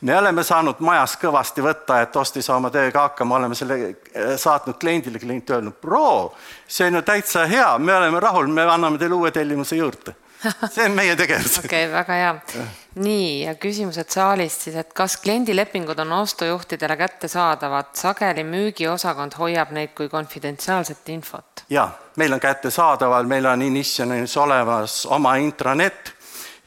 [0.00, 3.78] me oleme saanud majas kõvasti võtta, et ost ei saa oma tööga hakkama, oleme selle
[3.88, 6.34] eh, saatnud kliendile, klient öelnud, bro,
[6.66, 10.14] see on ju täitsa hea, me oleme rahul, me anname teile uue tellimuse juurde.
[10.74, 11.58] see on meie tegevus.
[11.58, 12.66] okei okay,, väga hea.
[13.02, 19.96] nii, ja küsimused saalist siis, et kas kliendilepingud on ostujuhtidele kättesaadavad, sageli müügiosakond hoiab neid
[19.98, 21.64] kui konfidentsiaalset infot?
[21.70, 26.14] jaa, meil on kättesaadaval, meil on Initionis olemas oma intranet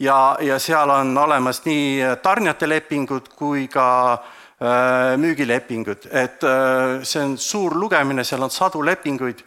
[0.01, 7.23] ja, ja seal on olemas nii tarnijate lepingud kui ka äh, müügilepingud, et äh, see
[7.23, 9.43] on suur lugemine, seal on sadu lepinguid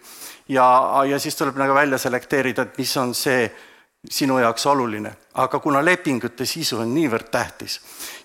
[0.48, 0.66] ja,
[1.08, 3.48] ja siis tuleb nagu välja selekteerida, et mis on see
[4.10, 7.78] sinu jaoks oluline, aga kuna lepingute sisu on niivõrd tähtis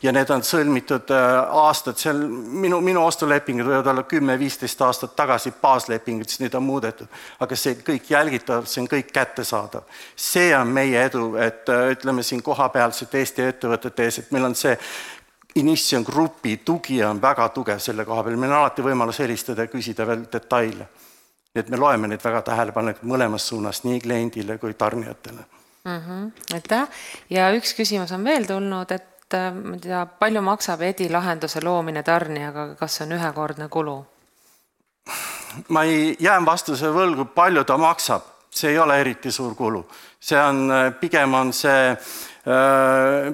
[0.03, 5.53] ja need on sõlmitud äh, aastad, seal minu, minu ostulepingud võivad olla kümme-viisteist aastat tagasi
[5.61, 7.07] baaslepingud, siis neid on muudetud,
[7.39, 9.85] aga see kõik jälgitav, see on kõik kättesaadav.
[10.15, 14.55] see on meie edu, et äh, ütleme siin kohapealsete Eesti ettevõtete ees, et meil on
[14.55, 14.75] see
[15.55, 19.71] Inition Grupi tugi on väga tugev selle koha peal, meil on alati võimalus helistada ja
[19.71, 20.89] küsida veel detaile.
[21.55, 25.58] nii et me loeme neid väga tähelepanelikult mõlemas suunas, nii kliendile kui tarnijatele
[25.89, 26.01] mm.
[26.07, 26.53] -hmm.
[26.53, 26.87] aitäh
[27.29, 31.63] ja üks küsimus on veel tulnud, et äh, ma ei tea, palju maksab EDI lahenduse
[31.63, 34.05] loomine tarnijaga, kas see on ühekordne kulu?
[35.67, 39.85] ma ei, jään vastuse võlgu, palju ta maksab, see ei ole eriti suur kulu,
[40.19, 42.29] see on, pigem on see äh,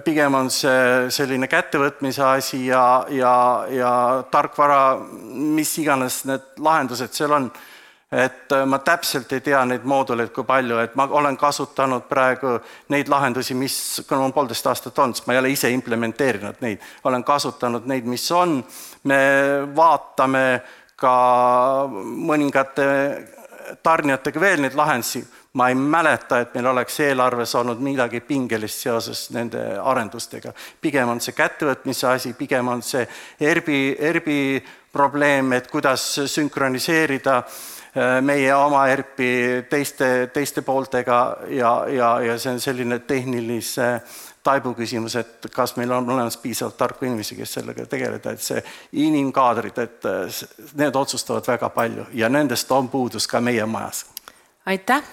[0.04, 3.91] pigem on see selline kättevõtmise asi ja, ja, ja
[4.32, 4.98] tarkvara,
[5.30, 7.52] mis iganes need lahendused seal on
[8.12, 12.56] et äh, ma täpselt ei tea neid mooduleid, kui palju, et ma olen kasutanud praegu
[12.94, 16.84] neid lahendusi, mis, kuna ma poolteist aastat olnud, siis ma ei ole ise implementeerinud neid,
[17.10, 18.60] olen kasutanud neid, mis on,
[19.10, 19.22] me
[19.76, 20.46] vaatame
[20.96, 21.15] ka
[21.89, 22.86] mõningate
[23.84, 25.24] tarnijatega veel neid lahendusi,
[25.58, 30.54] ma ei mäleta, et meil oleks eelarves olnud midagi pingelist seoses nende arendustega.
[30.82, 33.08] pigem on see kättevõtmise asi, pigem on see
[33.39, 34.41] ERBi, ERBi
[34.94, 37.75] probleem, et kuidas sünkroniseerida Äh,
[38.21, 43.88] meie oma ERP-i teiste, teiste pooltega ja, ja, ja see on selline tehnilise
[44.45, 48.62] taibu küsimus, et kas meil on olemas piisavalt tarku inimesi, kes sellega tegeleda, et see
[49.05, 50.41] inimkaadrid, et äh,
[50.77, 54.05] need otsustavad väga palju ja nendest on puudus ka meie majas.
[54.65, 55.03] aitäh!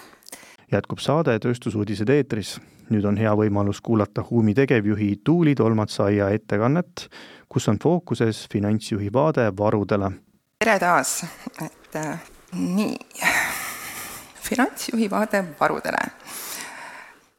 [0.72, 2.58] jätkub saade Tööstusuudised eetris.
[2.92, 7.08] nüüd on hea võimalus kuulata Huumi tegevjuhi Tuuli Tolmatsaia ettekannet,
[7.48, 10.12] kus on fookuses finantsjuhi vaade varudele.
[10.58, 11.24] tere taas,
[11.62, 12.98] et äh, nii,
[14.42, 15.98] finantsjuhi vaade varudele.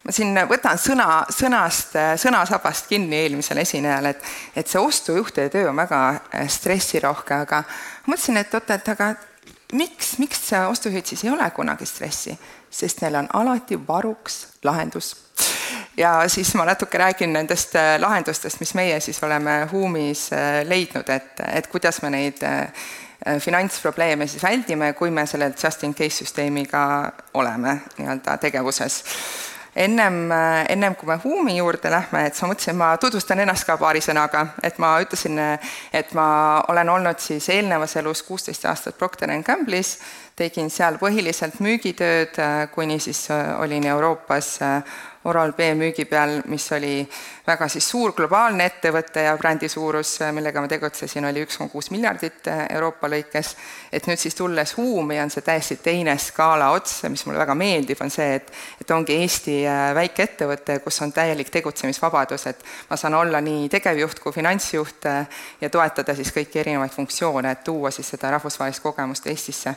[0.04, 5.80] ma siin võtan sõna, sõnast, sõnasabast kinni eelmisele esinejale, et, et see ostujuhtide töö on
[5.80, 7.62] väga äh, stressirohke, aga
[8.08, 9.14] mõtlesin, et oot, et aga
[9.74, 12.36] miks, miks ostujuhid siis ei ole kunagi stressi,
[12.70, 15.16] sest neil on alati varuks lahendus.
[15.98, 21.10] Ja siis ma natuke räägin nendest äh, lahendustest, mis meie siis oleme Huumis äh, leidnud,
[21.10, 22.44] et, et kuidas me neid
[23.40, 29.04] finantsprobleeme siis väldime, kui me selle just in case süsteemiga oleme nii-öelda tegevuses.
[29.76, 33.78] ennem, äh, ennem kui me Huumi juurde lähme, et ma mõtlesin, ma tutvustan ennast ka
[33.78, 35.40] paari sõnaga, et ma ütlesin,
[35.94, 39.98] et ma olen olnud siis eelnevas elus kuusteist aastat Procter and Gamble'is,
[40.36, 43.28] tegin seal põhiliselt müügitööd, äh, kuni siis
[43.60, 44.58] olin Euroopas
[45.24, 46.98] Oral-B müügi peal, mis oli
[47.48, 51.88] väga siis suur globaalne ettevõte ja brändi suurus, millega ma tegutsesin, oli üks koma kuus
[51.94, 53.54] miljardit Euroopa lõikes.
[53.92, 58.02] et nüüd siis tulles Huumi on see täiesti teine skaala ots, mis mulle väga meeldib,
[58.02, 62.98] on see, et et ongi Eesti eh, väike ettevõte, kus on täielik tegutsemisvabadus, et ma
[62.98, 65.08] saan olla nii tegevjuht kui finantsjuht
[65.62, 69.76] ja toetada siis kõiki erinevaid funktsioone, et tuua siis seda rahvusvahelist kogemust Eestisse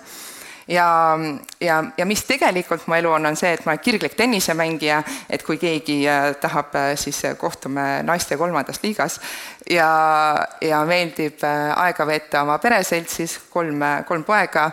[0.68, 1.18] ja,
[1.61, 5.44] ja, ja mis tegelikult mu elu on, on see, et ma olen kirglik tennisemängija, et
[5.46, 9.20] kui keegi äh, tahab, äh, siis kohtume naiste kolmandas liigas.
[9.70, 9.90] Ja,
[10.61, 14.70] ja meeldib äh, aega veeta oma pereseltsis, kolm, kolm poega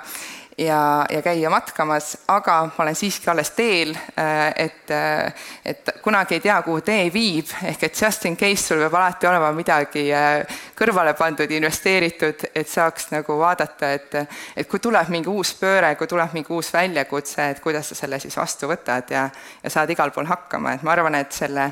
[0.57, 5.33] ja, ja käia matkamas, aga ma olen siiski alles teel, äh, et, äh,
[5.65, 9.27] et kunagi ei tea, kuhu tee viib, ehk et just in case sul peab alati
[9.29, 14.17] olema midagi äh, kõrvale pandud, investeeritud, et saaks nagu vaadata, et
[14.55, 18.19] et kui tuleb mingi uus pööre, kui tuleb mingi uus väljakutse, et kuidas sa selle
[18.19, 19.27] siis vastu võtad ja,
[19.63, 21.71] ja saad igal pool hakkama, et ma arvan, et selle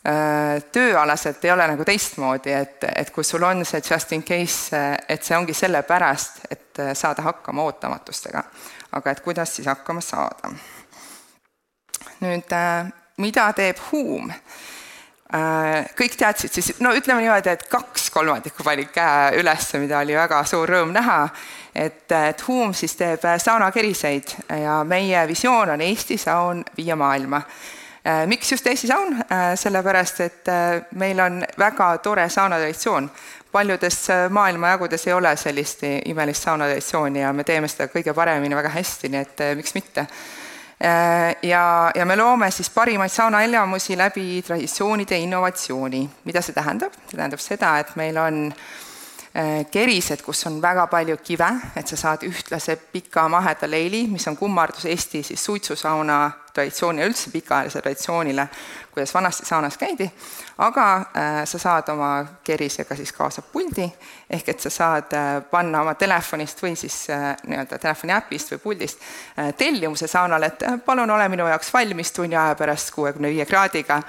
[0.00, 5.26] tööalaselt ei ole nagu teistmoodi, et, et kui sul on see just in case, et
[5.26, 8.44] see ongi sellepärast, et et saada hakkama ootamatustega.
[8.92, 10.50] aga et kuidas siis hakkama saada?
[12.20, 14.30] nüüd, äh, mida teeb Huum?
[15.34, 20.16] Äh, kõik teadsid siis, no ütleme niimoodi, et kaks kolmandikku panid käe üles, mida oli
[20.18, 21.20] väga suur rõõm näha,
[21.74, 24.34] et, et Huum siis teeb saunakeriseid
[24.64, 27.79] ja meie visioon on Eesti saun viia maailma äh,
[28.26, 29.18] miks just Eesti saun?
[29.54, 30.48] sellepärast, et
[30.96, 33.10] meil on väga tore saunatraditsioon
[33.52, 39.10] paljudes maailmajagudes ei ole sellist imelist saunatraditsiooni ja me teeme seda kõige paremini väga hästi,
[39.10, 40.06] nii et miks mitte.
[41.42, 46.10] Ja, ja me loome siis parimaid saunaelamusi läbi traditsioonide innovatsiooni.
[46.24, 46.94] mida see tähendab?
[47.06, 48.52] see tähendab seda, et meil on
[49.70, 54.36] kerised, kus on väga palju kive, et sa saad ühtlase pika maheda leili, mis on
[54.36, 58.48] kummardus Eesti siis suitsusauna traditsioonile, üldse pikaajalisele traditsioonile,
[58.92, 60.10] kuidas vanasti saunas käidi,
[60.58, 63.86] aga äh, sa saad oma kerisega siis kaasa puldi,
[64.30, 68.62] ehk et sa saad äh, panna oma telefonist või siis äh, nii-öelda telefoni äpist või
[68.64, 69.00] puldist
[69.56, 74.02] tellimuse saunale, et palun ole minu jaoks valmis tunni aja pärast kuuekümne viie kraadiga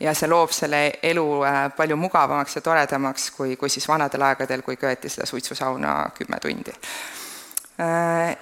[0.00, 1.28] ja see loob selle elu
[1.76, 6.74] palju mugavamaks ja toredamaks, kui, kui siis vanadel aegadel, kui köeti seda suitsusauna kümme tundi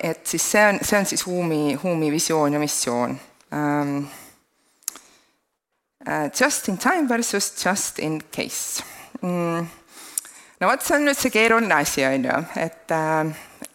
[0.01, 3.19] et siis see on, see on siis Huumi, Huumi visioon ja missioon.
[3.53, 4.09] Ähm,
[6.07, 8.83] äh, just in time versus just in case.
[9.23, 9.67] Mm.
[10.61, 13.33] no vot, see on nüüd see keeruline asi, on ju, et äh,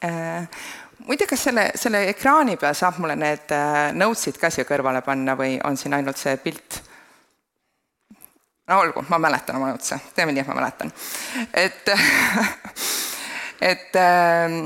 [0.08, 0.62] äh,
[1.06, 5.36] muide, kas selle, selle ekraani peal saab mulle need äh, notes'id ka siia kõrvale panna
[5.40, 6.82] või on siin ainult see pilt?
[8.70, 10.94] no olgu, ma mäletan oma notes'e, teeme nii, et ma mäletan.
[11.54, 11.94] et
[13.72, 14.58] et äh,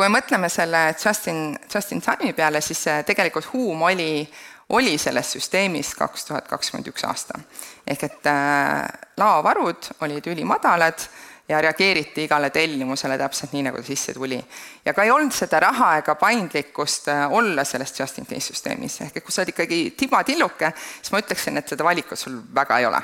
[0.00, 4.24] kui me mõtleme selle Justin, Justin Time'i peale, siis tegelikult Huum oli,
[4.72, 7.36] oli selles süsteemis kaks tuhat kakskümmend üks aasta.
[7.84, 8.86] ehk et äh,
[9.20, 11.04] laovarud olid ülimadalad
[11.48, 14.40] ja reageeriti igale tellimusele täpselt nii, nagu ta sisse tuli.
[14.84, 19.02] ja ka ei olnud seda raha ega paindlikkust äh, olla selles just in case süsteemis,
[19.04, 22.80] ehk et kui sa oled ikkagi tibatilluke, siis ma ütleksin, et seda valikut sul väga
[22.80, 23.02] ei ole.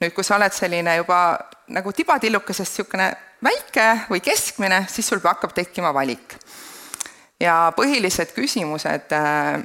[0.00, 1.20] Nüüd, kui sa oled selline juba
[1.74, 3.08] nagu tibatillukesest niisugune
[3.44, 6.36] väike või keskmine, siis sul hakkab tekkima valik.
[7.40, 9.62] ja põhilised küsimused, äh,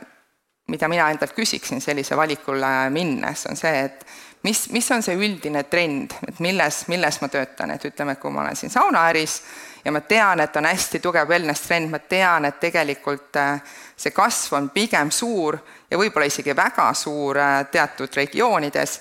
[0.67, 4.05] mida mina endalt küsiksin sellise valikule minnes, on see, et
[4.43, 8.43] mis, mis on see üldine trend, et milles, milles ma töötan, et ütleme, kui ma
[8.43, 9.41] olen siin saunaäris
[9.85, 13.57] ja ma tean, et on hästi tugev wellness trend, ma tean, et tegelikult äh,
[13.97, 15.57] see kasv on pigem suur
[15.89, 18.99] ja võib-olla isegi väga suur äh, teatud regioonides,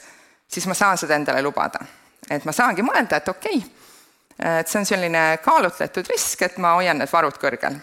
[0.52, 1.80] siis ma saan seda endale lubada.
[2.30, 6.74] et ma saangi mõelda, et okei okay,, et see on selline kaalutletud risk, et ma
[6.78, 7.78] hoian need varud kõrgel.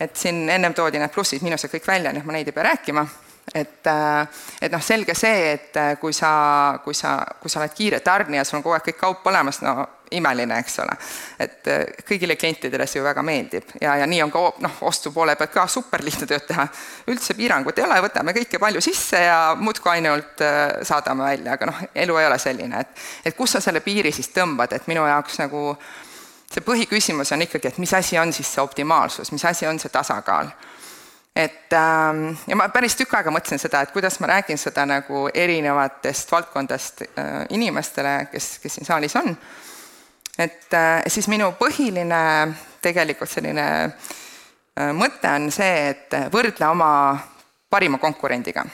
[0.00, 3.06] et siin ennem toodi need plussid-miinused kõik välja, nii et ma neid ei pea rääkima,
[3.54, 4.28] et, äh,
[4.60, 8.44] et noh, selge see, et äh, kui sa, kui sa, kui sa oled kiire tarnija,
[8.44, 10.96] sul on kogu aeg kõik kaup olemas, no imeline, eks ole.
[11.38, 13.74] et äh, kõigile klientidele see ju väga meeldib.
[13.80, 16.68] Ja, ja nii on ka noh, ostupoole pealt ka super lihtne tööd teha.
[17.10, 21.70] üldse piirangut ei ole, võtame kõike palju sisse ja muudkui ainult äh, saadame välja, aga
[21.72, 25.06] noh, elu ei ole selline, et et kus sa selle piiri siis tõmbad, et minu
[25.06, 25.76] jaoks nagu
[26.46, 29.92] see põhiküsimus on ikkagi, et mis asi on siis see optimaalsus, mis asi on see
[29.92, 30.52] tasakaal?
[31.36, 35.26] Et ähm, ja ma päris tükk aega mõtlesin seda, et kuidas ma räägin seda nagu
[35.34, 39.34] erinevatest valdkondadest äh, inimestele, kes, kes siin saalis on
[40.38, 46.90] et äh, siis minu põhiline tegelikult selline äh, mõte on see, et võrdle oma
[47.70, 48.64] parima konkurendiga.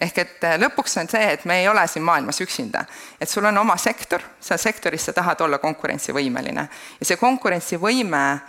[0.00, 2.84] ehk et äh, lõpuks on see, et me ei ole siin maailmas üksinda.
[3.20, 6.68] et sul on oma sektor, seal sektoris sa tahad olla konkurentsivõimeline
[7.00, 8.40] ja see konkurentsivõime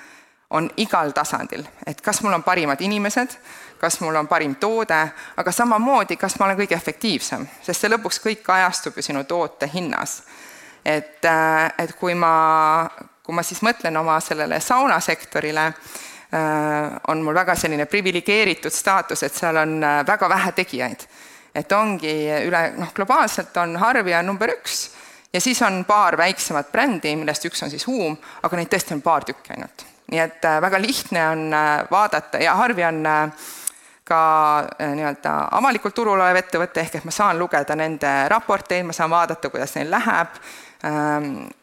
[0.52, 3.38] on igal tasandil, et kas mul on parimad inimesed,
[3.80, 8.19] kas mul on parim toode, aga samamoodi, kas ma olen kõige efektiivsem, sest see lõpuks
[8.19, 10.21] kõik kajastub ju sinu toote hinnas
[10.86, 12.89] et, äh, et kui ma,
[13.24, 19.36] kui ma siis mõtlen oma sellele saunasektorile, äh, on mul väga selline priviligeeritud staatus, et
[19.36, 21.08] seal on äh, väga vähe tegijaid.
[21.56, 22.12] et ongi
[22.48, 24.86] üle, noh, globaalselt on Harvia number üks
[25.34, 29.02] ja siis on paar väiksemat brändi, millest üks on siis Huum, aga neid tõesti on
[29.02, 29.84] paar tükki ainult.
[30.12, 31.44] nii et väga lihtne on
[31.91, 33.04] vaadata ja Harvia on
[34.04, 34.22] ka
[34.80, 39.52] nii-öelda avalikult turul olev ettevõte, ehk et ma saan lugeda nende raporteid, ma saan vaadata,
[39.52, 40.39] kuidas neil läheb,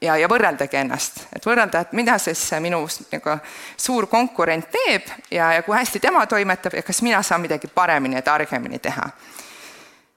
[0.00, 3.34] ja, ja võrreldagi ennast, et võrrelda, et mida siis minu nagu
[3.76, 8.18] suur konkurent teeb ja, ja kui hästi tema toimetab ja kas mina saan midagi paremini
[8.18, 9.08] ja targemini teha.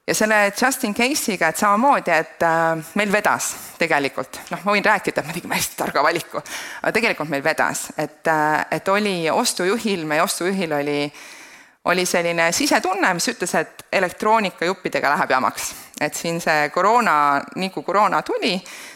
[0.07, 4.85] ja selle just in case'iga, et samamoodi, et äh, meil vedas tegelikult, noh, ma võin
[4.85, 6.41] rääkida, et me tegime hästi targa valiku,
[6.81, 10.99] aga tegelikult meil vedas, et äh,, et oli ostujuhil, meie ostujuhil oli
[11.85, 15.73] oli selline sisetunne, mis ütles, et elektroonikajuppidega läheb jamaks.
[16.01, 18.55] et siin see koroona, nii kui koroona tuli,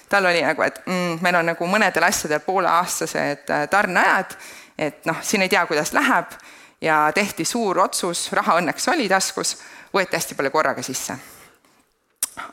[0.10, 4.34] tal oli nagu, et mm, meil on nagu mõnedel asjadel pooleaastased äh, tarneajad,
[4.78, 6.34] et noh, siin ei tea, kuidas läheb
[6.82, 9.56] ja tehti suur otsus, raha õnneks oli taskus,
[9.94, 11.18] võeti hästi palju korraga sisse.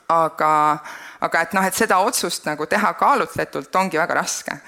[0.09, 0.77] aga,
[1.21, 4.61] aga et noh, et seda otsust nagu teha kaalutletult ongi väga raske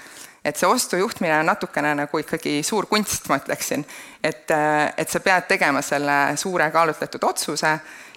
[0.46, 3.84] et see ostujuhtmine on natukene nagu ikkagi suur kunst, ma ütleksin.
[4.22, 7.72] et, äh, et sa pead tegema selle suure kaalutletud otsuse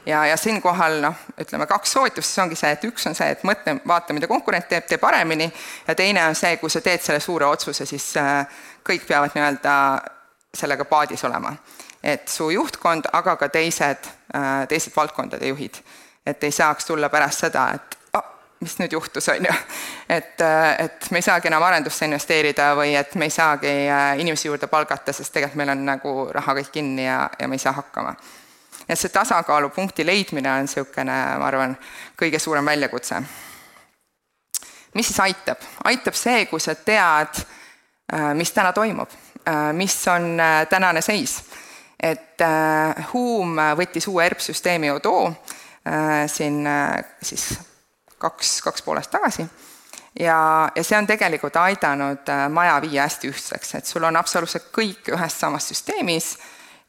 [0.05, 3.43] ja, ja siinkohal noh, ütleme kaks soovitust, siis ongi see, et üks on see, et
[3.47, 5.49] mõtle, vaata, mida konkurent teeb, tee paremini,
[5.87, 9.75] ja teine on see, kui sa teed selle suure otsuse, siis äh, kõik peavad nii-öelda
[10.55, 11.55] sellega paadis olema.
[12.03, 15.81] et su juhtkond, aga ka teised, äh, teised valdkondade juhid.
[16.25, 17.98] et ei saaks tulla pärast seda, et
[18.59, 19.53] mis nüüd juhtus, on ju.
[20.09, 23.71] et, äh, et me ei saagi enam arendusse investeerida või et me ei saagi
[24.19, 27.63] inimesi juurde palgata, sest tegelikult meil on nagu raha kõik kinni ja, ja me ei
[27.63, 28.15] saa hakkama
[28.89, 31.75] et see tasakaalupunkti leidmine on niisugune, ma arvan,
[32.17, 33.21] kõige suurem väljakutse.
[34.93, 35.61] mis siis aitab?
[35.83, 37.43] aitab see, kui sa tead,
[38.33, 39.09] mis täna toimub,
[39.77, 41.43] mis on tänane seis.
[41.99, 42.41] et
[43.13, 45.33] Huum võttis uue ERP-süsteemi Odoo
[46.27, 46.67] siin
[47.21, 47.51] siis
[48.19, 49.47] kaks, kaks pool aastat tagasi.
[50.19, 54.71] Ja, ja see on tegelikult aidanud äh, maja viia hästi ühtseks, et sul on absoluutselt
[54.75, 56.33] kõik ühes samas süsteemis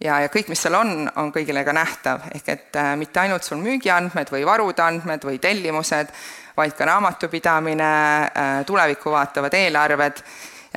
[0.01, 3.47] ja, ja kõik, mis seal on, on kõigile ka nähtav, ehk et äh, mitte ainult
[3.47, 6.15] sul müügiandmed või varude andmed või tellimused,
[6.57, 10.25] vaid ka raamatupidamine äh,, tulevikku vaatavad eelarved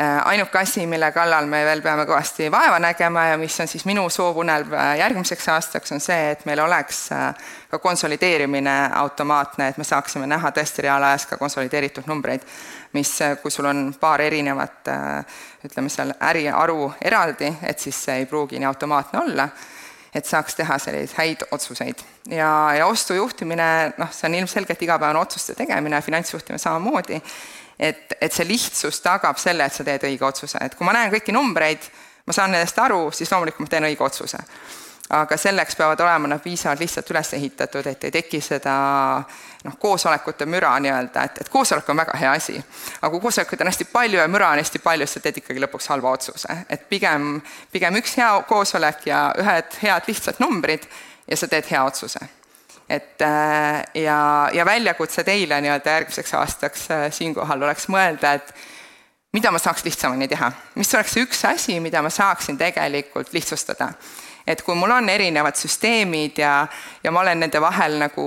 [0.02, 4.08] ainuke asi, mille kallal me veel peame kõvasti vaeva nägema ja mis on siis minu
[4.10, 9.86] soovunelm äh, järgmiseks aastaks, on see, et meil oleks äh, ka konsolideerimine automaatne, et me
[9.86, 12.42] saaksime näha tõesti reaalajas ka konsolideeritud numbreid,
[12.98, 14.90] mis, kui sul on paar erinevat
[15.66, 19.48] ütleme seal äriharu eraldi, et siis see ei pruugi nii automaatne olla,
[20.14, 22.02] et saaks teha selliseid häid otsuseid.
[22.30, 27.22] ja, ja ostujuhtimine, noh, see on ilmselgelt igapäevane otsuste tegemine, finantsjuhtimine samamoodi
[27.80, 31.12] et, et see lihtsus tagab selle, et sa teed õige otsuse, et kui ma näen
[31.14, 31.90] kõiki numbreid,
[32.28, 34.40] ma saan nendest aru, siis loomulikult ma teen õige otsuse.
[35.14, 38.76] aga selleks peavad olema nad piisavalt lihtsalt üles ehitatud, et ei teki seda
[39.64, 42.56] noh, koosolekute müra nii-öelda, et, et koosolek on väga hea asi.
[43.02, 45.66] aga kui koosolekuid on hästi palju ja müra on hästi palju, siis sa teed ikkagi
[45.66, 46.58] lõpuks halva otsuse.
[46.70, 50.88] et pigem, pigem üks hea koosolek ja ühed head lihtsad numbrid
[51.28, 52.24] ja sa teed hea otsuse
[52.96, 58.54] et äh, ja, ja väljakutse teile nii-öelda järgmiseks aastaks äh, siinkohal oleks mõelda, et
[59.34, 63.94] mida ma saaks lihtsamini teha, mis oleks see üks asi, mida ma saaksin tegelikult lihtsustada.
[64.48, 66.68] et kui mul on erinevad süsteemid ja,
[67.04, 68.26] ja ma olen nende vahel nagu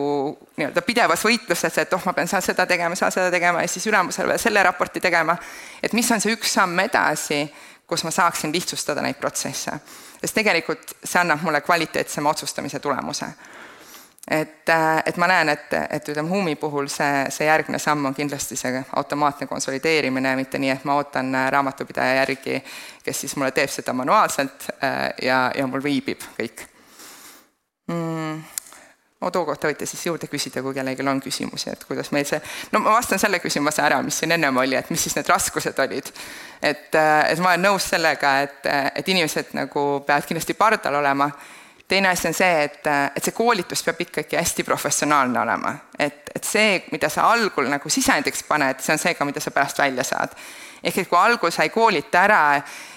[0.56, 4.40] nii-öelda pidevas võitluses, et oh, ma pean seda tegema, seda tegema ja siis ülemusele veel
[4.40, 5.36] selle raporti tegema,
[5.82, 7.44] et mis on see üks samm edasi,
[7.86, 9.78] kus ma saaksin lihtsustada neid protsesse.
[10.20, 13.28] sest tegelikult see annab mulle kvaliteetsema otsustamise tulemuse
[14.30, 18.14] et, äh, et ma näen, et, et ütleme, Huumi puhul see, see järgmine samm on
[18.14, 22.58] kindlasti see automaatne konsolideerimine, mitte nii, et ma ootan äh, raamatupidaja järgi,
[23.06, 26.66] kes siis mulle teeb seda manuaalselt äh, ja, ja mul viibib kõik
[27.92, 28.44] mm..
[29.26, 32.36] Odo kohta võite siis juurde küsida, kui kellelgi on küsimusi, et kuidas meil see,
[32.74, 35.78] no ma vastan selle küsimuse ära, mis siin ennem oli, et mis siis need raskused
[35.86, 36.10] olid.
[36.60, 38.68] et, et ma olen nõus sellega, et,
[39.00, 41.30] et inimesed nagu peavad kindlasti pardal olema
[41.88, 45.74] teine asi on see, et, et see koolitus peab ikkagi hästi professionaalne olema.
[45.98, 49.50] et, et see, mida sa algul nagu sisendiks paned, see on see ka, mida sa
[49.54, 50.34] pärast välja saad.
[50.82, 52.42] ehk et kui algul sa ei koolita ära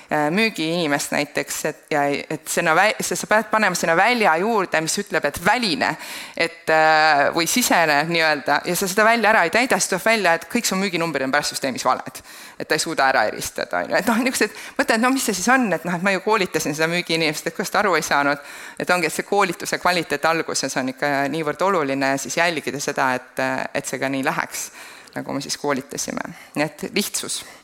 [0.09, 5.37] müügiinimest näiteks, et ja et sinna, sa pead panema sinna välja juurde, mis ütleb, et
[5.45, 5.91] väline,
[6.37, 10.33] et äh, või sisene nii-öelda ja sa seda välja ära ei täida, siis tuleb välja,
[10.33, 12.21] et kõik su müüginumbrid on pärast süsteemis valed.
[12.59, 15.37] et ta ei suuda ära eristada, on ju, et noh, niisugused, mõtled, no mis see
[15.37, 18.03] siis on, et noh, et ma ju koolitasin seda müügiinimest, et kuidas ta aru ei
[18.03, 18.41] saanud,
[18.79, 23.45] et ongi, et see koolituse kvaliteet alguses on ikka niivõrd oluline, siis jälgida seda, et,
[23.73, 24.67] et see ka nii läheks,
[25.15, 27.43] nagu me siis koolitasime, nii et lihtsus.
[27.45, 27.58] Äh,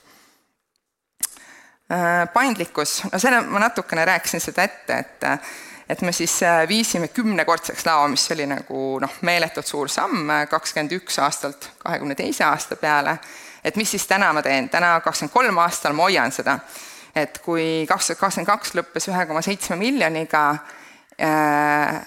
[2.34, 5.26] paindlikkus, no selle ma natukene rääkisin seda ette, et
[5.90, 10.96] et me siis äh, viisime kümnekordseks lao, mis oli nagu noh, meeletult suur samm kakskümmend
[10.98, 13.18] üks aastalt kahekümne teise aasta peale,
[13.64, 16.58] et mis siis täna ma teen, täna kakskümmend kolm aastal ma hoian seda,
[17.16, 20.44] et kui kaks tuhat kakskümmend kaks lõppes ühe koma seitsme miljoniga
[21.22, 22.02] äh,,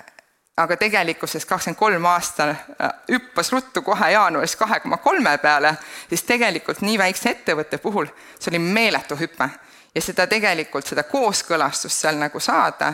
[0.59, 5.75] aga tegelikkuses kakskümmend kolm aastal äh, hüppas ruttu kohe jaanuaris kahe koma kolme peale,
[6.09, 9.51] siis tegelikult nii väikse ettevõtte puhul see oli meeletu hüpe
[9.95, 12.93] ja seda tegelikult, seda kooskõlastust seal nagu saada,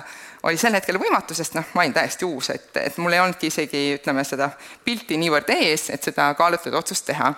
[0.48, 3.50] oli sel hetkel võimatu, sest noh, ma olin täiesti uus, et, et mul ei olnudki
[3.52, 4.50] isegi ütleme, seda
[4.84, 7.32] pilti niivõrd ees, et seda kaalutletud otsust teha.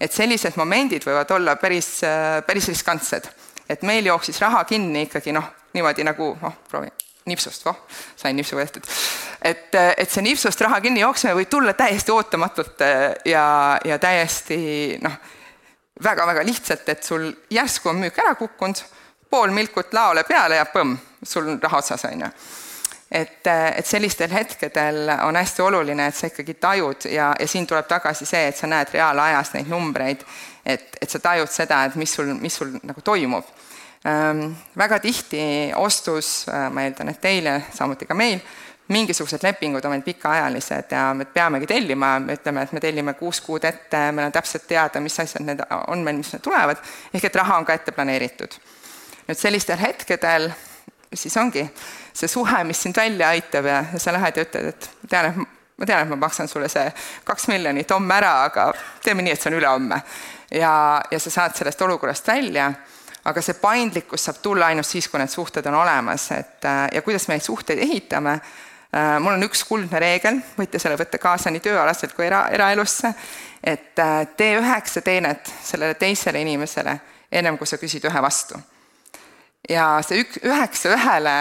[0.00, 2.00] et sellised momendid võivad olla päris,
[2.46, 3.28] päris riskantsed.
[3.68, 6.92] et meil jooksis raha kinni ikkagi noh, niimoodi nagu noh, proovin,
[7.26, 7.78] nipsust, voh,
[8.16, 8.90] sain nipsu tehtud.
[9.42, 12.84] et, et see nipsust raha kinni jooksmine võib tulla täiesti ootamatult
[13.24, 13.46] ja,
[13.84, 14.58] ja täiesti
[15.02, 15.16] noh,
[16.04, 18.82] väga-väga lihtsalt, et sul järsku on müük ära kukkunud
[19.30, 22.30] pool milkut laole peale ja põmm, sul raha otsas, on ju.
[23.10, 27.88] et, et sellistel hetkedel on hästi oluline, et sa ikkagi tajud ja, ja siin tuleb
[27.90, 30.22] tagasi see, et sa näed reaalajas neid numbreid,
[30.64, 33.48] et, et sa tajud seda, et mis sul, mis sul nagu toimub.
[34.76, 38.42] Väga tihti ostus, äh, ma eeldan, et teile, samuti ka meil,
[38.92, 43.40] mingisugused lepingud on meil pikaajalised ja me peamegi tellima, me ütleme, et me tellime kuus
[43.40, 46.82] kuud ette, meil on täpselt teada, mis asjad need on meil, mis tulevad,
[47.14, 48.58] ehk et raha on ka ette planeeritud
[49.24, 50.50] nüüd sellistel hetkedel
[51.14, 51.64] siis ongi
[52.14, 55.36] see suhe, mis sind välja aitab ja, ja sa lähed ja ütled, et tean, et
[55.78, 56.84] ma tean, et ma maksan sulle see
[57.26, 58.68] kaks miljonit homme ära, aga
[59.04, 60.00] teeme nii, et see on ülehomme.
[60.50, 60.74] ja,
[61.10, 62.72] ja sa saad sellest olukorrast välja,
[63.24, 67.28] aga see paindlikkus saab tulla ainult siis, kui need suhted on olemas, et ja kuidas
[67.28, 68.38] me neid suhteid ehitame,
[68.94, 73.10] Äh, mul on üks kuldne reegel, võite selle võtta kaasa nii tööalaselt kui era, eraelusse,
[73.58, 76.94] et äh, tee üheksa teenet sellele teisele inimesele,
[77.32, 78.60] ennem kui sa küsid ühe vastu.
[79.68, 81.34] ja see ük-, üheksa ühele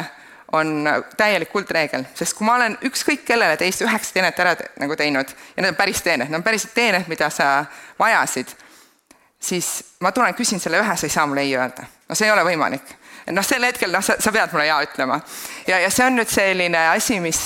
[0.57, 4.97] on täielik kuldreegel, sest kui ma olen ükskõik kellele teist üheksa teenet ära te nagu
[4.97, 7.67] teinud ja need on päris teened, need on päriselt teened, mida sa
[7.99, 8.55] vajasid,
[9.43, 9.69] siis
[9.99, 11.85] ma tulen, küsin selle ühe, sa ei saa mulle ei öelda.
[12.09, 12.95] no see ei ole võimalik
[13.31, 15.19] noh, sel hetkel noh, sa, sa pead mulle jaa ütlema.
[15.67, 17.45] ja, ja see on nüüd selline asi, mis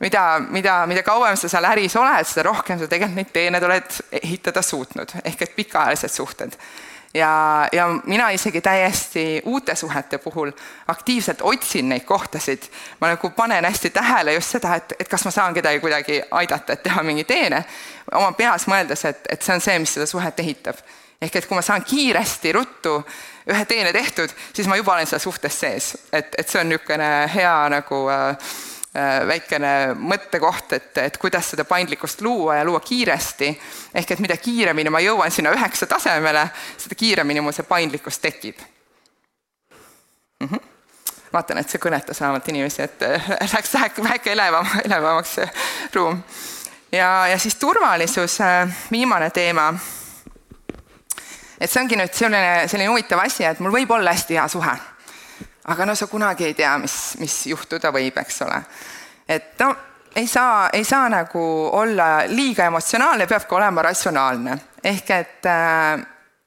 [0.00, 3.98] mida, mida, mida kauem sa seal äris oled, seda rohkem sa tegelikult neid teeneid oled
[4.22, 6.56] ehitada suutnud, ehk et pikaajalised suhted.
[7.14, 10.52] ja, ja mina isegi täiesti uute suhete puhul
[10.88, 12.62] aktiivselt otsin neid kohtasid.
[13.00, 16.72] ma nagu panen hästi tähele just seda, et, et kas ma saan kedagi kuidagi aidata,
[16.72, 17.64] et teha mingi teene,
[18.12, 20.78] oma peas mõeldes, et, et see on see, mis seda suhet ehitab.
[21.22, 22.94] Ehk et kui ma saan kiiresti, ruttu
[23.48, 27.10] ühe teene tehtud, siis ma juba olen seal suhtes sees, et, et see on niisugune
[27.32, 28.28] hea nagu äh,
[28.92, 33.52] äh, väikene mõttekoht, et, et kuidas seda paindlikkust luua ja luua kiiresti.
[33.94, 38.60] ehk et mida kiiremini ma jõuan sinna üheksa tasemele, seda kiiremini mul see paindlikkus tekib
[40.40, 40.48] mm.
[40.48, 40.60] -hmm.
[41.32, 45.36] vaatan, et see kõnetas vähemalt inimesi, et äh, läks väike, elevam, elevamaks
[45.94, 46.22] ruum.
[46.92, 49.72] ja, ja siis turvalisus, äh, viimane teema
[51.60, 54.76] et see ongi nüüd selline, selline huvitav asi, et mul võib olla hästi hea suhe.
[55.68, 58.62] aga no sa kunagi ei tea, mis, mis juhtuda võib, eks ole.
[59.28, 59.74] et no
[60.16, 61.42] ei saa, ei saa nagu
[61.72, 64.58] olla liiga emotsionaalne, peabki olema ratsionaalne.
[64.84, 65.92] ehk et äh,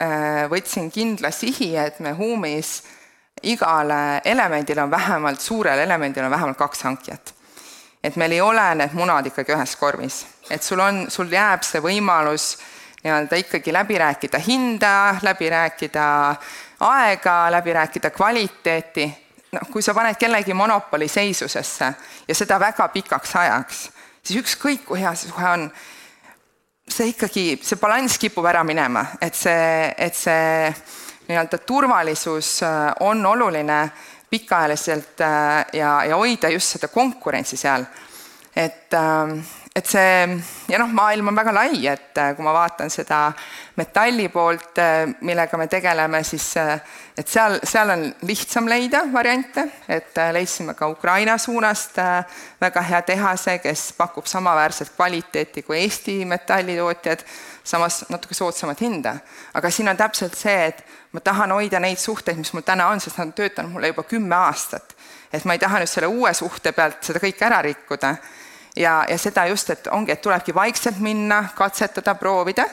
[0.04, 2.82] äh, võtsin kindla sihi, et me Huumis
[3.44, 7.34] igale elemendil on vähemalt, suurel elemendil on vähemalt kaks hankijat.
[8.04, 11.82] et meil ei ole need munad ikkagi ühes korvis, et sul on, sul jääb see
[11.84, 16.06] võimalus äh, nii-öelda ikkagi läbi rääkida hinda, läbi rääkida
[16.80, 19.08] aega, läbi rääkida kvaliteeti,
[19.52, 21.94] noh, kui sa paned kellegi monopoli seisusesse
[22.28, 23.82] ja seda väga pikaks ajaks,
[24.24, 25.68] siis ükskõik, kui hea see suhe on,
[26.90, 30.74] see ikkagi, see balanss kipub ära minema, et see, et see
[31.28, 33.82] nii-öelda turvalisus äh, on oluline
[34.30, 37.86] pikaajaliselt äh, ja, ja hoida just seda konkurentsi seal.
[38.56, 39.38] et äh,
[39.76, 43.22] et see ja noh, maailm on väga lai, et äh, kui ma vaatan seda
[43.80, 46.74] metalli poolt, äh, millega me tegeleme, siis äh,
[47.18, 52.02] et seal, seal on lihtsam leida variante, et leidsime ka Ukraina suunast
[52.62, 57.24] väga hea tehase, kes pakub samaväärset kvaliteeti kui Eesti metallitootjad,
[57.64, 59.16] samas natuke soodsamat hinda.
[59.54, 63.00] aga siin on täpselt see, et ma tahan hoida neid suhteid, mis mul täna on,
[63.00, 64.96] sest nad on töötanud mulle juba kümme aastat.
[65.32, 68.16] et ma ei taha nüüd selle uue suhte pealt seda kõike ära rikkuda
[68.76, 72.66] ja, ja seda just, et ongi, et tulebki vaikselt minna, katsetada, proovida.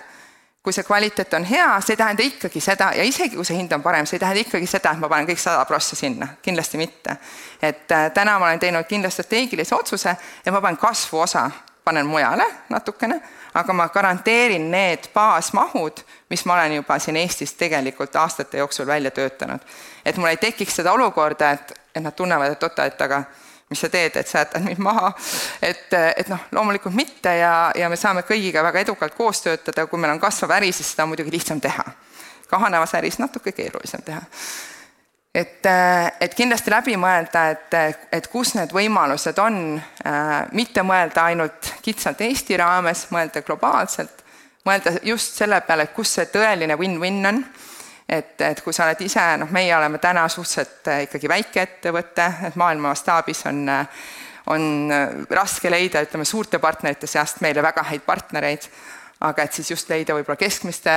[0.62, 3.72] kui see kvaliteet on hea, see ei tähenda ikkagi seda ja isegi kui see hind
[3.72, 6.76] on parem, see ei tähenda ikkagi seda, et ma panen kõik sada prossa sinna, kindlasti
[6.76, 7.16] mitte.
[7.62, 11.46] et äh, täna ma olen teinud kindla strateegilise otsuse, et ma panen kasvuosa,
[11.84, 13.20] panen mujale natukene,
[13.54, 19.10] aga ma garanteerin need baasmahud, mis ma olen juba siin Eestis tegelikult aastate jooksul välja
[19.10, 19.60] töötanud.
[20.04, 23.22] et mul ei tekiks seda olukorda, et, et nad tunnevad, et oota, et aga
[23.70, 25.12] mis sa teed, et sa jätad mind maha.
[25.62, 30.00] et, et noh, loomulikult mitte ja, ja me saame kõigiga väga edukalt koos töötada, kui
[30.00, 31.84] meil on kasvav äri, siis seda on muidugi lihtsam teha.
[32.48, 34.20] kahanevas äris natuke keerulisem teha.
[35.34, 35.66] et,
[36.20, 37.74] et kindlasti läbi mõelda, et,
[38.12, 39.80] et kus need võimalused on,
[40.52, 44.24] mitte mõelda ainult kitsalt Eesti raames, mõelda globaalselt,
[44.64, 47.44] mõelda just selle peale, kus see tõeline win-win on
[48.08, 52.56] et, et kui sa oled ise, noh, meie oleme täna suhteliselt äh, ikkagi väikeettevõte, et
[52.60, 54.04] maailma mastaabis on, äh,
[54.54, 58.68] on äh, raske leida, ütleme, suurte partnerite seast meile väga häid partnereid,
[59.28, 60.94] aga et siis just leida võib-olla keskmiste,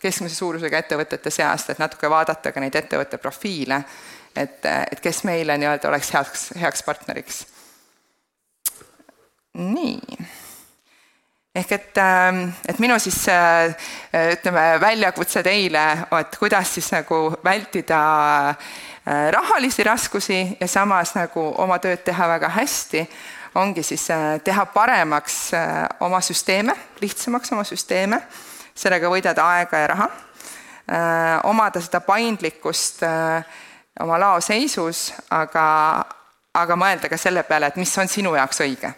[0.00, 3.82] keskmise suurusega ettevõtete seast, et natuke vaadata ka neid ettevõtte profiile,
[4.34, 7.44] et, et kes meile nii-öelda oleks heaks, heaks partneriks.
[9.54, 10.43] nii
[11.54, 13.74] ehk et, ähm, et minu siis äh,
[14.32, 15.84] ütleme, väljakutse teile,
[16.18, 18.00] et kuidas siis nagu vältida
[18.50, 23.04] äh, rahalisi raskusi ja samas nagu oma tööd teha väga hästi,
[23.54, 25.38] ongi siis äh, teha paremaks
[26.02, 28.18] oma süsteeme, lihtsamaks oma süsteeme,
[28.74, 30.08] sellega võidad aega ja raha,
[31.48, 33.06] omada seda paindlikkust
[34.02, 35.64] oma laoseisus, aga,
[36.60, 38.90] aga mõelda ka selle peale, et mis on sinu jaoks õige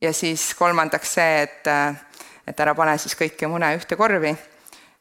[0.00, 1.68] ja siis kolmandaks see, et,
[2.46, 4.34] et ära pane siis kõiki mune ühte korvi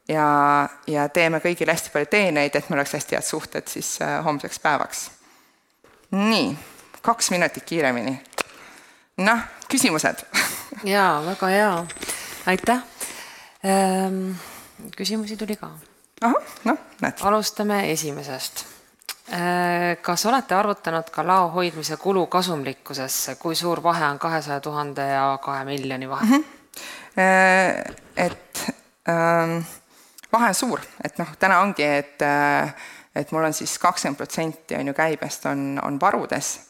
[0.09, 4.17] ja, ja teeme kõigile hästi palju teeneid, et meil oleks hästi head suhted siis äh,
[4.25, 5.09] homseks päevaks.
[6.11, 6.55] nii,
[7.01, 8.17] kaks minutit kiiremini.
[9.17, 10.23] noh, küsimused
[10.93, 11.73] jaa, väga hea,
[12.45, 12.81] aitäh
[13.63, 14.31] ehm,.
[14.95, 15.71] küsimusi tuli ka.
[16.21, 17.21] ahah, noh, näed.
[17.21, 18.65] alustame esimesest.
[19.27, 25.07] Äh, kas olete arvutanud ka lao hoidmise kulu kasumlikkusesse, kui suur vahe on kahesaja tuhande
[25.07, 26.43] ja kahe miljoni vahel mm?
[26.43, 27.93] -hmm.
[28.17, 28.73] Et
[29.09, 29.65] ähm,
[30.33, 32.73] vahe on suur, et noh, täna ongi, et, äh,
[33.15, 36.67] et mul on siis kakskümmend protsenti on ju käibest on, on varudes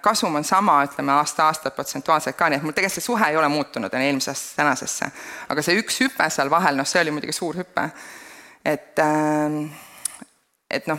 [0.00, 3.48] kasum on sama, ütleme aasta-aastalt protsentuaalselt ka, nii et mul tegelikult see suhe ei ole
[3.48, 5.06] muutunud eelmisest tänasesse.
[5.48, 7.88] aga see üks hüpe seal vahel, noh, see oli muidugi suur hüpe.
[8.64, 9.72] et, ähm,
[10.70, 10.98] et noh,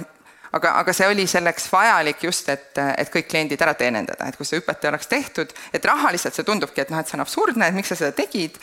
[0.55, 4.47] aga, aga see oli selleks vajalik just, et, et kõik kliendid ära teenindada, et kui
[4.47, 7.67] see hüpet ei oleks tehtud, et rahaliselt see tundubki, et noh, et see on absurdne,
[7.69, 8.59] et miks sa seda tegid,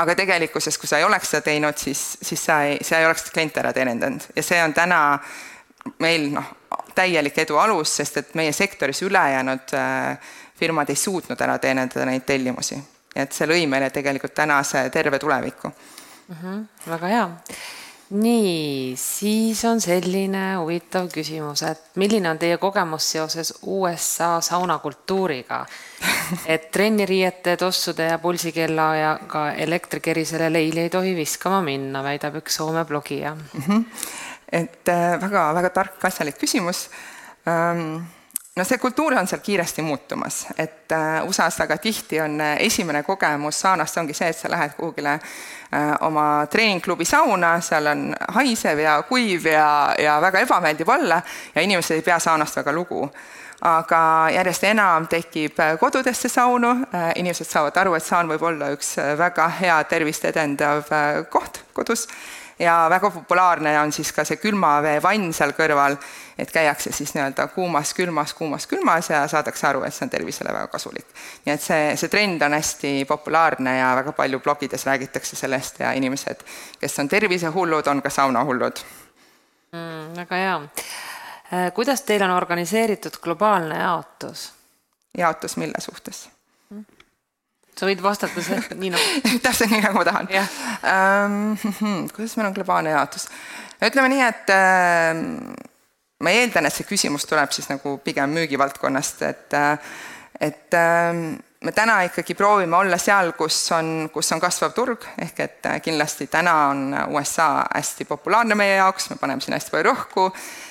[0.00, 3.30] aga tegelikkuses, kui sa ei oleks seda teinud, siis, siis sa ei, sa ei oleks
[3.34, 5.00] kliente ära teenindanud ja see on täna
[6.02, 6.54] meil noh,
[6.94, 12.26] täielik edu alus, sest et meie sektoris ülejäänud äh, firmad ei suutnud ära teenindada neid
[12.28, 12.78] tellimusi.
[13.16, 16.36] et see lõi meile tegelikult tänase terve tuleviku mm.
[16.42, 17.24] -hmm, väga hea
[18.10, 25.64] nii, siis on selline huvitav küsimus, et milline on teie kogemus seoses USA saunakultuuriga?
[26.54, 32.56] et trenniriiete, tossude ja pulsikella ja ka elektrikerisele leili ei tohi viskama minna, väidab üks
[32.60, 33.62] Soome blogija mm.
[33.66, 33.84] -hmm.
[34.52, 34.88] et
[35.20, 36.88] väga-väga äh, tark asjalik küsimus
[37.48, 38.02] ähm,
[38.60, 43.02] no see kultuur on seal kiiresti muutumas, et äh, USA-s väga tihti on äh, esimene
[43.02, 48.82] kogemus saunast ongi see, et sa lähed kuhugile äh, oma treeningklubi sauna, seal on haisev
[48.84, 51.22] ja kuiv ja, ja väga ebameeldiv olla
[51.54, 53.06] ja inimesed ei pea saunast väga lugu.
[53.60, 54.02] Aga
[54.32, 56.70] järjest enam tekib kodudesse saunu,
[57.16, 60.88] inimesed saavad aru, et saan võib olla üks väga hea tervist edendav
[61.28, 62.06] koht kodus
[62.60, 65.96] ja väga populaarne on siis ka see külmaveevann seal kõrval,
[66.38, 70.52] et käiakse siis nii-öelda kuumas, külmas, kuumas, külmas ja saadakse aru, et see on tervisele
[70.52, 71.06] väga kasulik.
[71.46, 75.92] nii et see, see trend on hästi populaarne ja väga palju blogides räägitakse sellest ja
[75.92, 76.44] inimesed,
[76.80, 78.84] kes on tervisehullud, on ka saunahullud
[79.72, 80.16] mm,.
[80.16, 80.58] väga hea.
[81.74, 84.52] Kuidas teil on organiseeritud globaalne jaotus?
[85.18, 86.28] jaotus mille suhtes?
[87.80, 90.54] Sa võid vastata see, nii nagu täpselt nii, nagu ma tahan yeah..
[90.84, 93.28] Um, kuidas meil on globaalne jaotus?
[93.80, 95.20] ütleme nii, et uh,
[96.20, 99.94] ma eeldan, et see küsimus tuleb siis nagu pigem müügivaldkonnast, et uh,
[100.40, 101.22] et uh,
[101.60, 106.28] me täna ikkagi proovime olla seal, kus on, kus on kasvav turg, ehk et kindlasti
[106.32, 110.69] täna on USA hästi populaarne meie jaoks, me paneme sinna hästi palju rõhku Äh,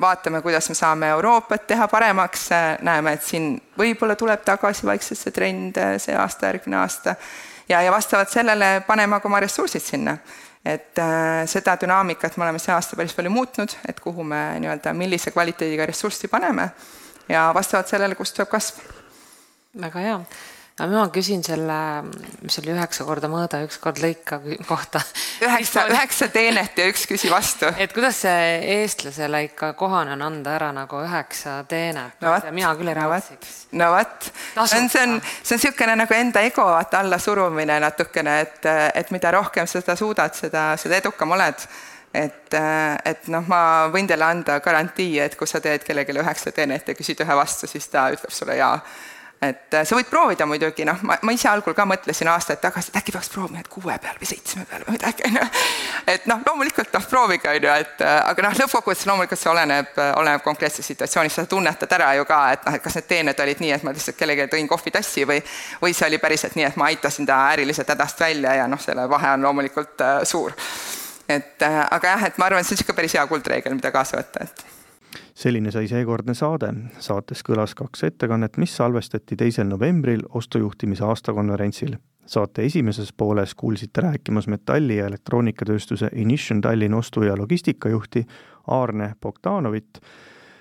[0.00, 5.20] vaatame, kuidas me saame Euroopat teha paremaks, äh, näeme, et siin võib-olla tuleb tagasi vaikselt
[5.20, 7.14] see trend äh, see aasta, järgmine aasta,
[7.68, 10.18] ja, ja vastavalt sellele paneme ka oma ressursid sinna.
[10.64, 14.92] et äh, seda dünaamikat me oleme see aasta päris palju muutnud, et kuhu me nii-öelda,
[14.92, 16.70] millise kvaliteediga ressurssi paneme
[17.28, 18.82] ja vastavalt sellele, kust tuleb kasv.
[19.80, 20.20] väga hea
[20.78, 21.76] aga ma küsin selle,
[22.44, 25.02] mis oli üheksa korda mõõda, üks kord lõika kohta.
[25.46, 27.70] üheksa, üheksa teenet ja üks küsi vastu.
[27.82, 28.46] et kuidas see
[28.78, 32.36] eestlasele ikka kohane on anda ära nagu üheksa teenet no,?
[32.54, 33.58] mina küll ei raatsiks.
[33.78, 38.40] no vot, see on, see on, see on niisugune nagu enda ego vaata allasurumine natukene,
[38.46, 38.72] et,
[39.02, 41.68] et mida rohkem seda suudad, seda, seda edukam oled
[42.14, 42.54] et,
[43.04, 43.60] et noh, ma
[43.92, 47.68] võin teile anda garantii, et kui sa teed kellelegi üheksa teenet ja küsid ühe vastu,
[47.70, 48.76] siis ta ütleb sulle jaa
[49.42, 52.90] et äh, sa võid proovida muidugi, noh, ma, ma ise algul ka mõtlesin aastaid tagasi,
[52.90, 55.44] et äkki peaks proovima, et kuue peal või seitsme peal või midagi, on ju.
[56.14, 59.92] et noh, loomulikult noh, proovige, on ju, et äh, aga noh, lõppkokkuvõttes loomulikult see oleneb,
[59.94, 63.42] äh, oleneb konkreetsest situatsioonist, sa tunnetad ära ju ka, et noh, et kas need teened
[63.44, 65.38] olid nii, et ma lihtsalt kellelegi tõin kohvitassi või
[65.82, 69.06] või see oli päriselt nii, et ma aitasin ta äriliselt hädast välja ja noh, selle
[69.10, 70.56] vahe on loomulikult suur.
[71.28, 74.18] et aga jah, et ma arvan, et see on niisugune päris hea kuldreegel, mida kaasa
[74.18, 74.77] võtta, et
[75.38, 76.72] selline sai seekordne saade.
[76.98, 81.96] saates kõlas kaks ettekannet, mis salvestati teisel novembril ostujuhtimise aastakonverentsil.
[82.26, 88.26] saate esimeses pooles kuulsite rääkimas metalli- ja elektroonikatööstuse Inition Tallinn ostu- ja logistikajuhti
[88.66, 90.00] Aarne Bogdanovit.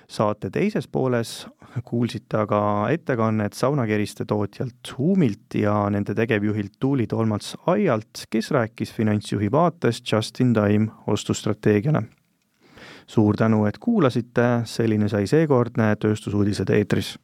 [0.08, 1.48] saate teises pooles
[1.84, 9.52] kuulsite aga ettekannet saunakeriste tootjalt Huumilt ja nende tegevjuhilt Tuuli Tolmats Aialt, kes rääkis finantsjuhi
[9.52, 12.04] vaates just in time ostustrateegiale
[13.08, 17.18] suur tänu, et kuulasite, selline sai seekordne Tööstusuudised eetris